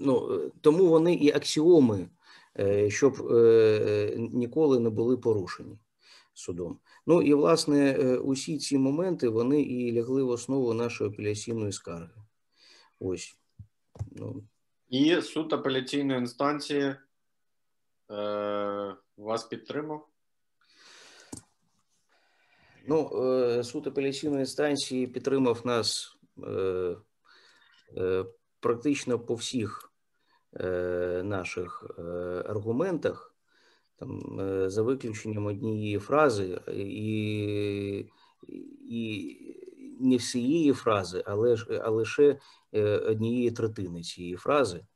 [0.00, 2.08] ну, тому вони і аксіоми, е,
[2.88, 5.78] щоб е, ніколи не були порушені
[6.34, 6.78] судом.
[7.06, 12.22] Ну і власне усі ці моменти вони і лягли в основу нашої апеляційної скарги.
[13.00, 13.36] Ось.
[14.12, 14.44] Ну.
[14.88, 16.94] І суд апеляційної інстанції
[18.10, 20.10] е, вас підтримав?
[22.86, 26.16] Ну, е, суд апеляційної інстанції підтримав нас
[26.46, 26.96] е,
[27.96, 28.24] е,
[28.60, 29.89] практично по всіх
[31.22, 31.98] наших
[32.44, 33.34] аргументах,
[33.96, 34.20] там,
[34.70, 38.06] за виключенням однієї фрази, і
[38.80, 39.36] і
[40.00, 42.38] не всієї фрази, але а лише
[43.06, 44.86] однієї третини цієї фрази.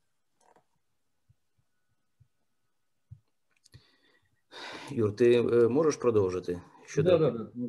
[4.91, 6.61] Юр, ти можеш продовжити?
[6.85, 7.17] Щодо...
[7.17, 7.65] Да, да, да.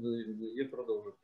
[0.54, 1.14] Я продовжу.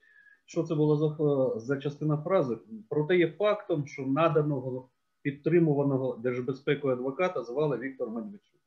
[0.44, 2.58] Що це було за за частина фрази?
[2.88, 4.88] Проте є фактом, що наданого
[5.22, 8.60] підтримуваного держбезпекою адвоката звали Віктор Медведчук.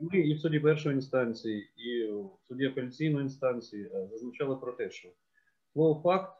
[0.00, 4.90] Ми і в суді першої інстанції, і в суді апеляційної інстанції е, зазначали про те,
[4.90, 5.08] що
[5.72, 6.32] слово факт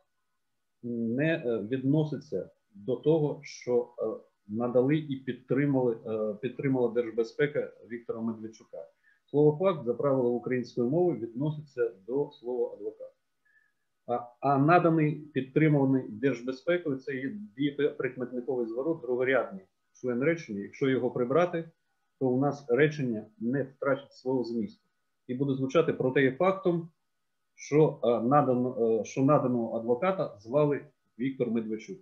[0.83, 4.05] не е, відноситься до того, що е,
[4.49, 5.97] надали і підтримали
[6.43, 8.89] підтримала держбезпека Віктора Медведчука.
[9.27, 13.18] Слово факт за правилом української мови відноситься до слова адвокат.
[14.41, 20.61] А наданий підтримуваний держбезпекою це є дієприкметниковий зворот, другорядний член речення.
[20.61, 21.71] Якщо його прибрати,
[22.21, 24.89] то у нас речення не втратить свого змісту
[25.27, 26.89] і буде звучати проте фактом,
[27.55, 30.81] що надано, що наданого адвоката звали
[31.19, 31.99] Віктор Медведчук.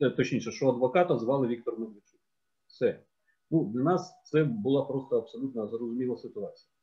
[0.00, 2.20] Е, точніше, що адвоката звали Віктор Медведчук.
[2.66, 3.00] Все.
[3.50, 6.73] Ну, Для нас це була просто абсолютно зрозуміла ситуація.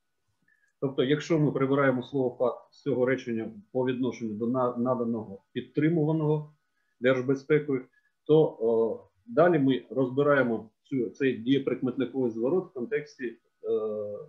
[0.82, 4.48] Тобто, якщо ми прибираємо слово факт з цього речення по відношенню до
[4.78, 6.54] наданого підтримуваного
[7.00, 7.86] держбезпекою,
[8.28, 13.38] то о, далі ми розбираємо цю, цей дієприкметниковий зворот в контексті е,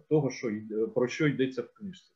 [0.08, 0.50] того, що
[0.94, 2.12] про що йдеться в книжці.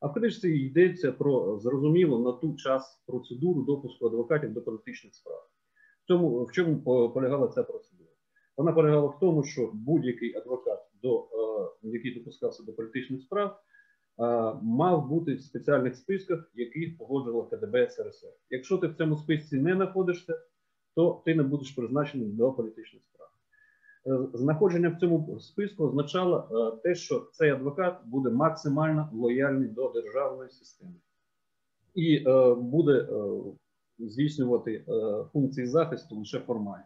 [0.00, 5.48] А в книжці йдеться про зрозуміло на ту час процедуру допуску адвокатів до політичних справ.
[6.04, 6.80] В чому, в чому
[7.12, 7.99] полягала ця процедура?
[8.60, 13.62] Вона полягала в тому, що будь-який адвокат, до, е, який допускався до політичних справ, е,
[14.62, 18.28] мав бути в спеціальних списках, яких погоджувала КДБ СРСР.
[18.50, 20.40] Якщо ти в цьому списці не знаходишся,
[20.94, 23.28] то ти не будеш призначений до політичних справ.
[24.06, 30.50] Е, знаходження в цьому списку означало те, що цей адвокат буде максимально лояльний до державної
[30.50, 30.94] системи
[31.94, 32.24] і
[32.56, 33.08] буде
[33.98, 34.84] здійснювати
[35.32, 36.84] функції захисту лише формально.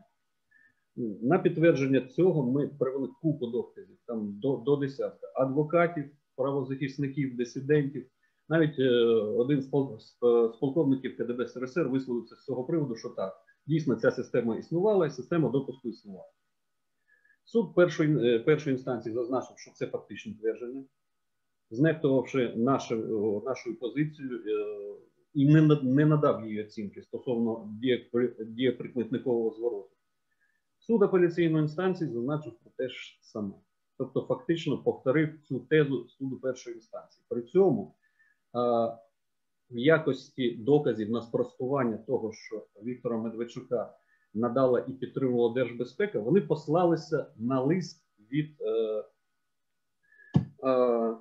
[0.96, 6.04] На підтвердження цього ми привели купу доказів, там до до десятка адвокатів,
[6.36, 8.06] правозахисників, дисидентів.
[8.48, 10.04] Навіть е, один з, пол, з,
[10.54, 15.10] з полковників КДБ СРСР висловився з цього приводу, що так, дійсно ця система існувала і
[15.10, 16.28] система допуску існувала.
[17.44, 20.84] Суд першої е, першої інстанції зазначив, що це фактичне твердження,
[21.70, 24.94] знехтувавши нашу нашу позицію е,
[25.34, 27.70] і не не надав її оцінки стосовно
[28.46, 29.90] дієприкметникового звороту.
[30.86, 33.54] Суд апеляційної інстанції зазначив про те ж саме.
[33.98, 37.24] Тобто, фактично повторив цю тезу суду першої інстанції.
[37.28, 37.94] При цьому
[39.70, 43.94] в якості доказів на спростування того, що Віктора Медведчука
[44.34, 50.68] надала і підтримувала Держбезпека, вони послалися на лист від е, е,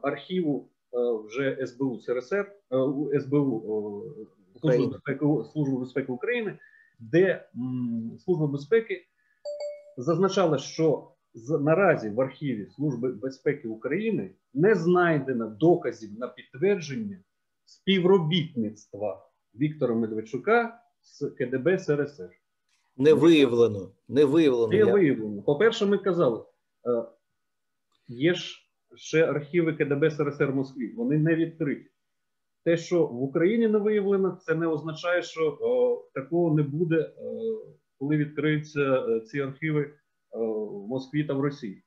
[0.02, 2.56] архіву е, вже СБУ СРСР
[3.14, 3.64] е, СБУ
[4.56, 6.60] е, Служби безпеки, Служби безпеки України,
[6.99, 9.06] де м, Служба безпеки
[9.98, 11.11] зазначала, що
[11.61, 17.20] наразі в архіві Служби безпеки України не знайдено доказів на підтвердження
[17.65, 22.30] співробітництва Віктора Медведчука з КДБ СРСР.
[22.98, 23.91] Не виявлено.
[24.07, 24.74] Не виявлено.
[24.74, 25.41] Не виявлено.
[25.41, 26.44] По-перше, ми казали,
[26.88, 27.03] е,
[28.07, 28.60] є ж
[28.95, 31.88] ще архіви КДБ СРСР в Москві, вони не відкриті.
[32.64, 37.32] Те, що в Україні не виявлено, це не означає, що о, такого не буде о,
[38.04, 39.94] коли відкриються е, ці архіви е,
[40.38, 41.84] в Москві та в Росії.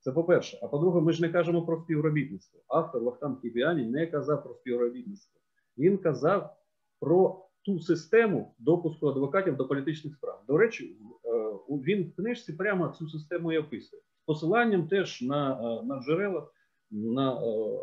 [0.00, 0.58] Це по-перше.
[0.62, 2.60] А по-друге, ми ж не кажемо про співробітництво.
[2.68, 5.40] Автор Вахтан Кіпіані не казав про співробітництво.
[5.78, 6.56] Він казав
[7.00, 10.44] про ту систему допуску адвокатів до політичних справ.
[10.48, 11.30] До речі, е,
[11.68, 14.02] він в книжці прямо цю систему і описує.
[14.22, 16.48] З посиланням теж на на джерела
[16.90, 17.34] на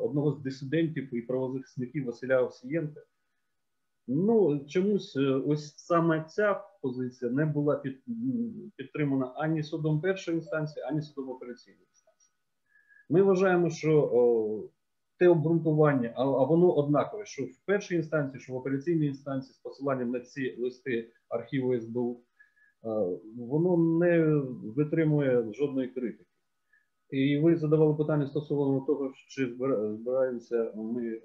[0.01, 3.01] одного з дисидентів і правозахисників Василя Овсієнка,
[4.13, 7.97] Ну чомусь е, ось саме ця позиція не була під,
[8.75, 12.35] підтримана ані судом першої інстанції, ані судом операційної інстанції.
[13.09, 14.69] Ми вважаємо, що о,
[15.19, 19.57] те обґрунтування, а, а воно однакове, що в першій інстанції, що в операційній інстанції з
[19.57, 22.23] посиланням на ці листи архіву СБУ,
[22.83, 24.25] о, воно не
[24.75, 26.25] витримує жодної критики.
[27.09, 29.55] І ви задавали питання стосовно того, чи
[29.95, 31.21] збираємося ми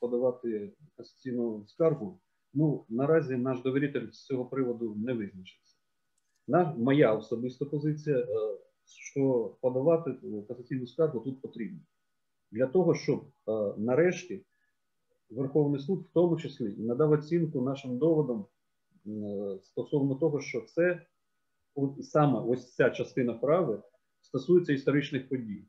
[0.00, 2.20] подавати касаційну скаргу.
[2.54, 5.76] Ну наразі наш довіритель з цього приводу не визначився.
[6.48, 8.26] На, моя особиста позиція, е,
[8.84, 10.16] що подавати
[10.48, 11.80] касаційну скаргу тут потрібно
[12.50, 14.44] для того, щоб е, нарешті
[15.30, 18.46] Верховний суд, в тому числі, надав оцінку нашим доводам
[19.06, 21.06] е, стосовно того, що це
[22.00, 23.82] саме ось ця частина прави
[24.20, 25.64] стосується історичних подій,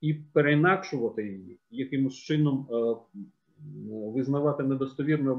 [0.00, 2.68] і переінакшувати її якимось чином
[4.14, 5.32] визнавати недостовірно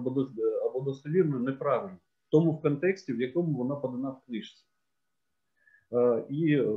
[0.66, 1.98] або достовірно неправильно,
[2.28, 4.66] в тому в контексті, в якому вона подана в книжці.
[5.94, 6.68] Е, і е,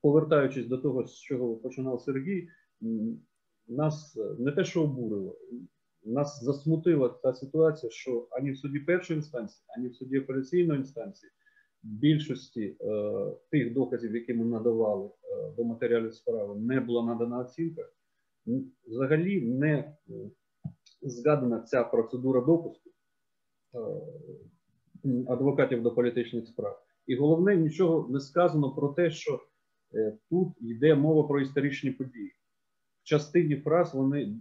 [0.00, 2.48] повертаючись до того, з чого починав Сергій,
[3.68, 5.36] нас не те, що обурило,
[6.04, 11.32] нас засмутила та ситуація, що ані в суді першої інстанції, ані в суді апеляційної інстанції
[11.82, 12.86] більшості е,
[13.50, 17.82] тих доказів, які ми надавали е, до матеріалів справи, не була надана оцінка.
[18.86, 19.96] Взагалі не
[21.02, 22.90] згадана ця процедура допуску
[23.74, 23.78] е,
[25.28, 26.82] адвокатів до політичних справ.
[27.06, 29.40] І головне, нічого не сказано про те, що
[29.94, 32.32] е, тут йде мова про історичні події.
[33.02, 34.36] В частині фраз вони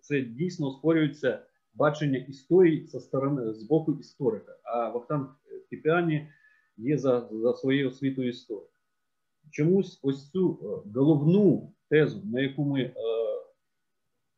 [0.00, 1.42] це дійсно оспорюється
[1.74, 4.56] бачення історії зі сторони з боку історика.
[4.64, 5.28] А Вахтан
[5.70, 6.28] Кіпіані
[6.76, 8.68] є за за своєю освітою історії.
[9.50, 10.52] чомусь ось цю
[10.94, 12.94] головну тезу, на яку ми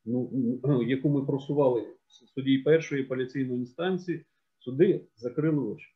[0.05, 0.31] ну,
[0.87, 4.24] яку ми просували в суді першої апеляційної інстанції,
[4.59, 5.87] суди закрили очі.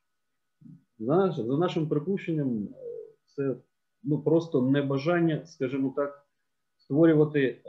[0.98, 2.68] За, нашим припущенням,
[3.24, 3.56] це
[4.02, 6.26] ну, просто небажання, скажімо так,
[6.78, 7.60] створювати е,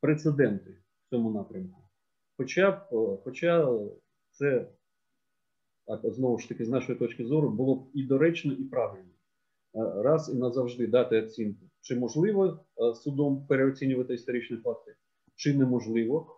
[0.00, 1.80] прецеденти в цьому напрямку.
[2.36, 2.76] Хоча б,
[3.24, 3.78] хоча
[4.30, 4.66] це,
[5.86, 9.10] так, знову ж таки, з нашої точки зору, було б і доречно, і правильно.
[9.74, 12.64] Раз і назавжди дати оцінку, чи можливо
[12.94, 14.94] судом переоцінювати історичні факти,
[15.40, 16.36] чи неможливо.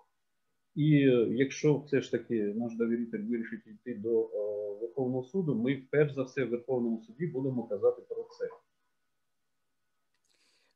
[0.75, 0.89] І
[1.31, 6.23] якщо все ж таки наш довіритель вирішить йти до о, Верховного суду, ми перш за
[6.23, 8.49] все в Верховному суді будемо казати про це.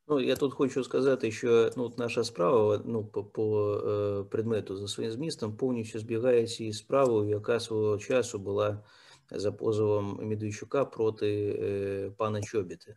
[0.09, 4.89] Ну, я тут хочу сказати, що ну, наша справа ну, по, по е, предмету за
[4.89, 8.85] своїм змістом повністю збігається із справою, яка свого часу була
[9.31, 12.97] за позовом Медведчука проти е, пана Чобіти.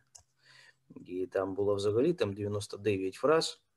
[0.95, 3.68] І там було взагалі там 99 фраз, е,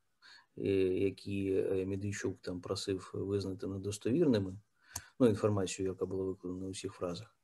[0.57, 4.55] які е, Медведчук там просив визнати недостовірними.
[5.19, 7.35] Ну, інформацію, яка була викладена у всіх фразах.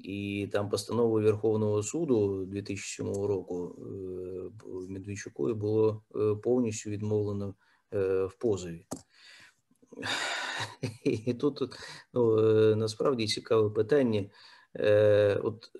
[0.00, 3.76] І там постановою Верховного суду 2007 року
[4.88, 6.02] Медведчукові було
[6.42, 7.54] повністю відмовлено
[7.92, 8.86] в позові.
[11.04, 11.60] І тут
[12.14, 12.36] ну,
[12.76, 14.30] насправді цікаве питання.
[15.42, 15.72] От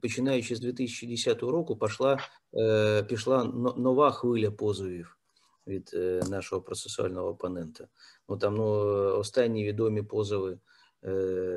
[0.00, 2.18] починаючи з 2010 року, пішла,
[3.08, 3.44] пішла
[3.76, 5.18] нова хвиля позовів
[5.66, 5.90] від
[6.30, 7.88] нашого процесуального опонента.
[8.28, 8.64] Ну там ну,
[9.18, 10.58] останні відомі позови.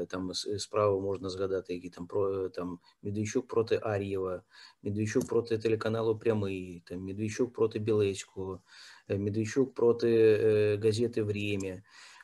[0.07, 4.41] Там справи можна згадати, які там про там Медведчук проти Ар'єва,
[4.83, 8.61] Медведчук проти телеканалу Прямий, там Медведчук проти Білецького,
[9.09, 11.81] Медведчук проти газети Время,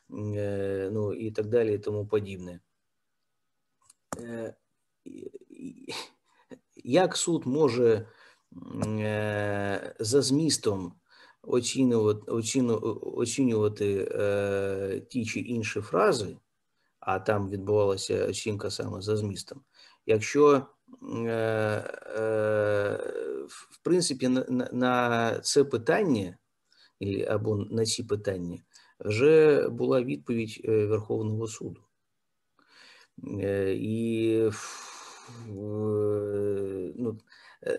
[0.10, 2.60] ну і так далі, і тому подібне.
[6.84, 8.08] Як суд може
[10.00, 10.94] за змістом
[11.44, 12.32] оцінювати,
[13.02, 14.06] оцінювати
[15.10, 16.38] ті чи інші фрази?
[17.06, 19.62] а там відбувалася оцінка саме за змістом.
[20.06, 20.66] Якщо,
[23.48, 24.30] в принципі,
[24.72, 26.38] на це питання
[27.28, 28.60] або на ці питання
[29.00, 31.82] вже була відповідь Верховного суду.
[33.72, 34.50] І
[36.96, 37.20] ну,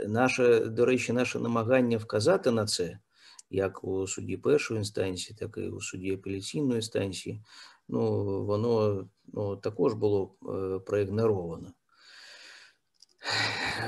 [0.06, 2.98] наше, до речі, наше намагання вказати на це,
[3.54, 7.42] як у суді першої інстанції, так і у суді апеляційної інстанції,
[7.88, 11.72] ну, воно ну, також було е, проігноровано.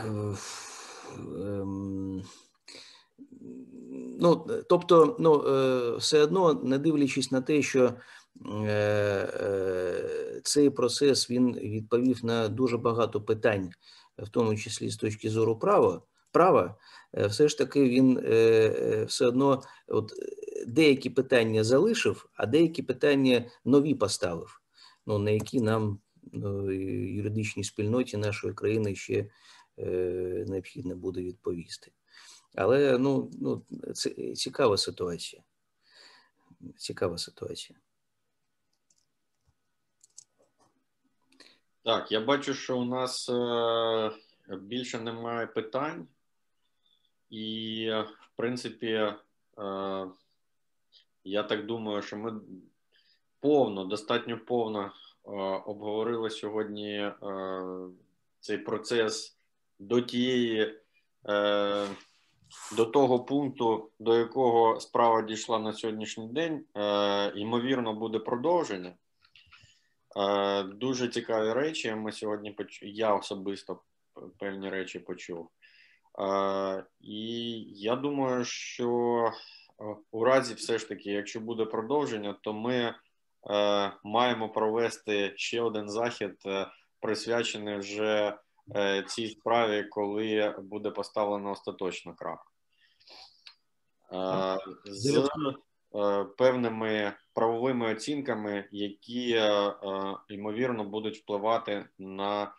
[0.05, 0.36] Ем,
[4.20, 7.94] ну, Тобто, ну, е, все одно, не дивлячись на те, що
[8.47, 13.70] е, цей процес він відповів на дуже багато питань,
[14.18, 16.02] в тому числі з точки зору права,
[16.37, 16.75] права,
[17.13, 18.15] все ж таки він
[19.07, 20.13] все одно от,
[20.67, 24.61] деякі питання залишив, а деякі питання нові поставив,
[25.07, 25.99] ну, на які нам
[26.33, 26.73] ну,
[27.17, 29.31] юридичній спільноті нашої країни ще
[29.79, 31.93] е, необхідно буде відповісти.
[32.55, 33.63] Але ну, ну,
[33.95, 35.43] це цікава ситуація.
[36.77, 37.79] Цікава ситуація.
[41.85, 44.11] Так, я бачу, що у нас е,
[44.57, 46.09] більше немає питань,
[47.37, 49.15] і, в принципі, е,
[51.25, 52.41] я так думаю, що ми
[53.41, 54.91] повно, достатньо повно е,
[55.67, 57.13] обговорили сьогодні е,
[58.41, 59.39] цей процес
[59.79, 60.81] до тієї,
[62.77, 66.65] до того пункту, до якого справа дійшла на сьогоднішній день.
[67.35, 68.95] Ймовірно, буде продовження.
[70.17, 71.95] Е, дуже цікаві речі.
[71.95, 72.57] Ми сьогодні.
[72.83, 73.81] Я особисто
[74.39, 75.51] певні речі почув.
[77.01, 78.90] І я думаю, що
[80.10, 82.94] у разі, все ж таки, якщо буде продовження, то ми е,
[84.05, 86.66] маємо провести ще один захід, е,
[87.01, 88.38] присвячений вже
[88.76, 92.52] е, цій справі, коли буде поставлено остаточно крапку.
[94.12, 95.28] Е, з
[96.38, 99.43] певними правовими оцінками, які
[100.28, 102.52] ймовірно будуть впливати на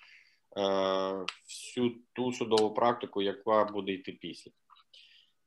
[1.48, 4.52] всю ту судову практику, яка буде йти після.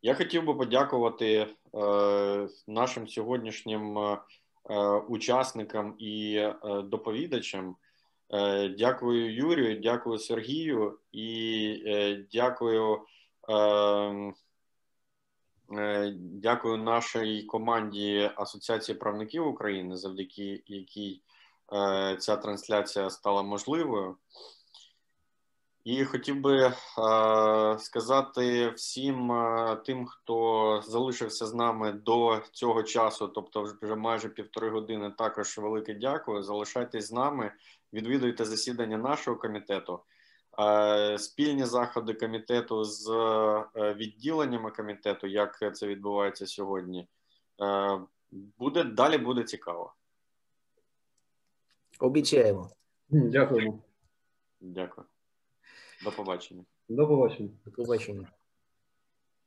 [0.03, 4.19] Я хотів би подякувати е, нашим сьогоднішнім е,
[5.09, 7.77] учасникам і е, доповідачам.
[8.33, 13.01] Е, дякую Юрію, дякую Сергію і е, дякую.
[13.49, 13.55] Е,
[15.79, 21.23] е, Дякую нашій команді Асоціації правників України, завдяки якій
[21.73, 24.17] е, ця трансляція стала можливою.
[25.85, 26.73] І хотів би е,
[27.79, 34.71] сказати всім е, тим, хто залишився з нами до цього часу, тобто вже майже півтори
[34.71, 35.13] години.
[35.19, 36.43] Також велике дякую.
[36.43, 37.53] Залишайтесь з нами,
[37.93, 40.01] відвідуйте засідання нашого комітету,
[40.61, 43.11] е, спільні заходи комітету з
[43.77, 47.09] е, відділеннями комітету, як це відбувається сьогодні.
[47.63, 48.01] Е,
[48.59, 49.95] буде далі буде цікаво.
[52.01, 52.71] Обіцяємо.
[53.09, 53.79] Дякуємо.
[54.61, 55.07] Дякую.
[56.05, 56.65] До побачення.
[56.89, 57.51] До побачення.
[57.65, 58.29] До побачення.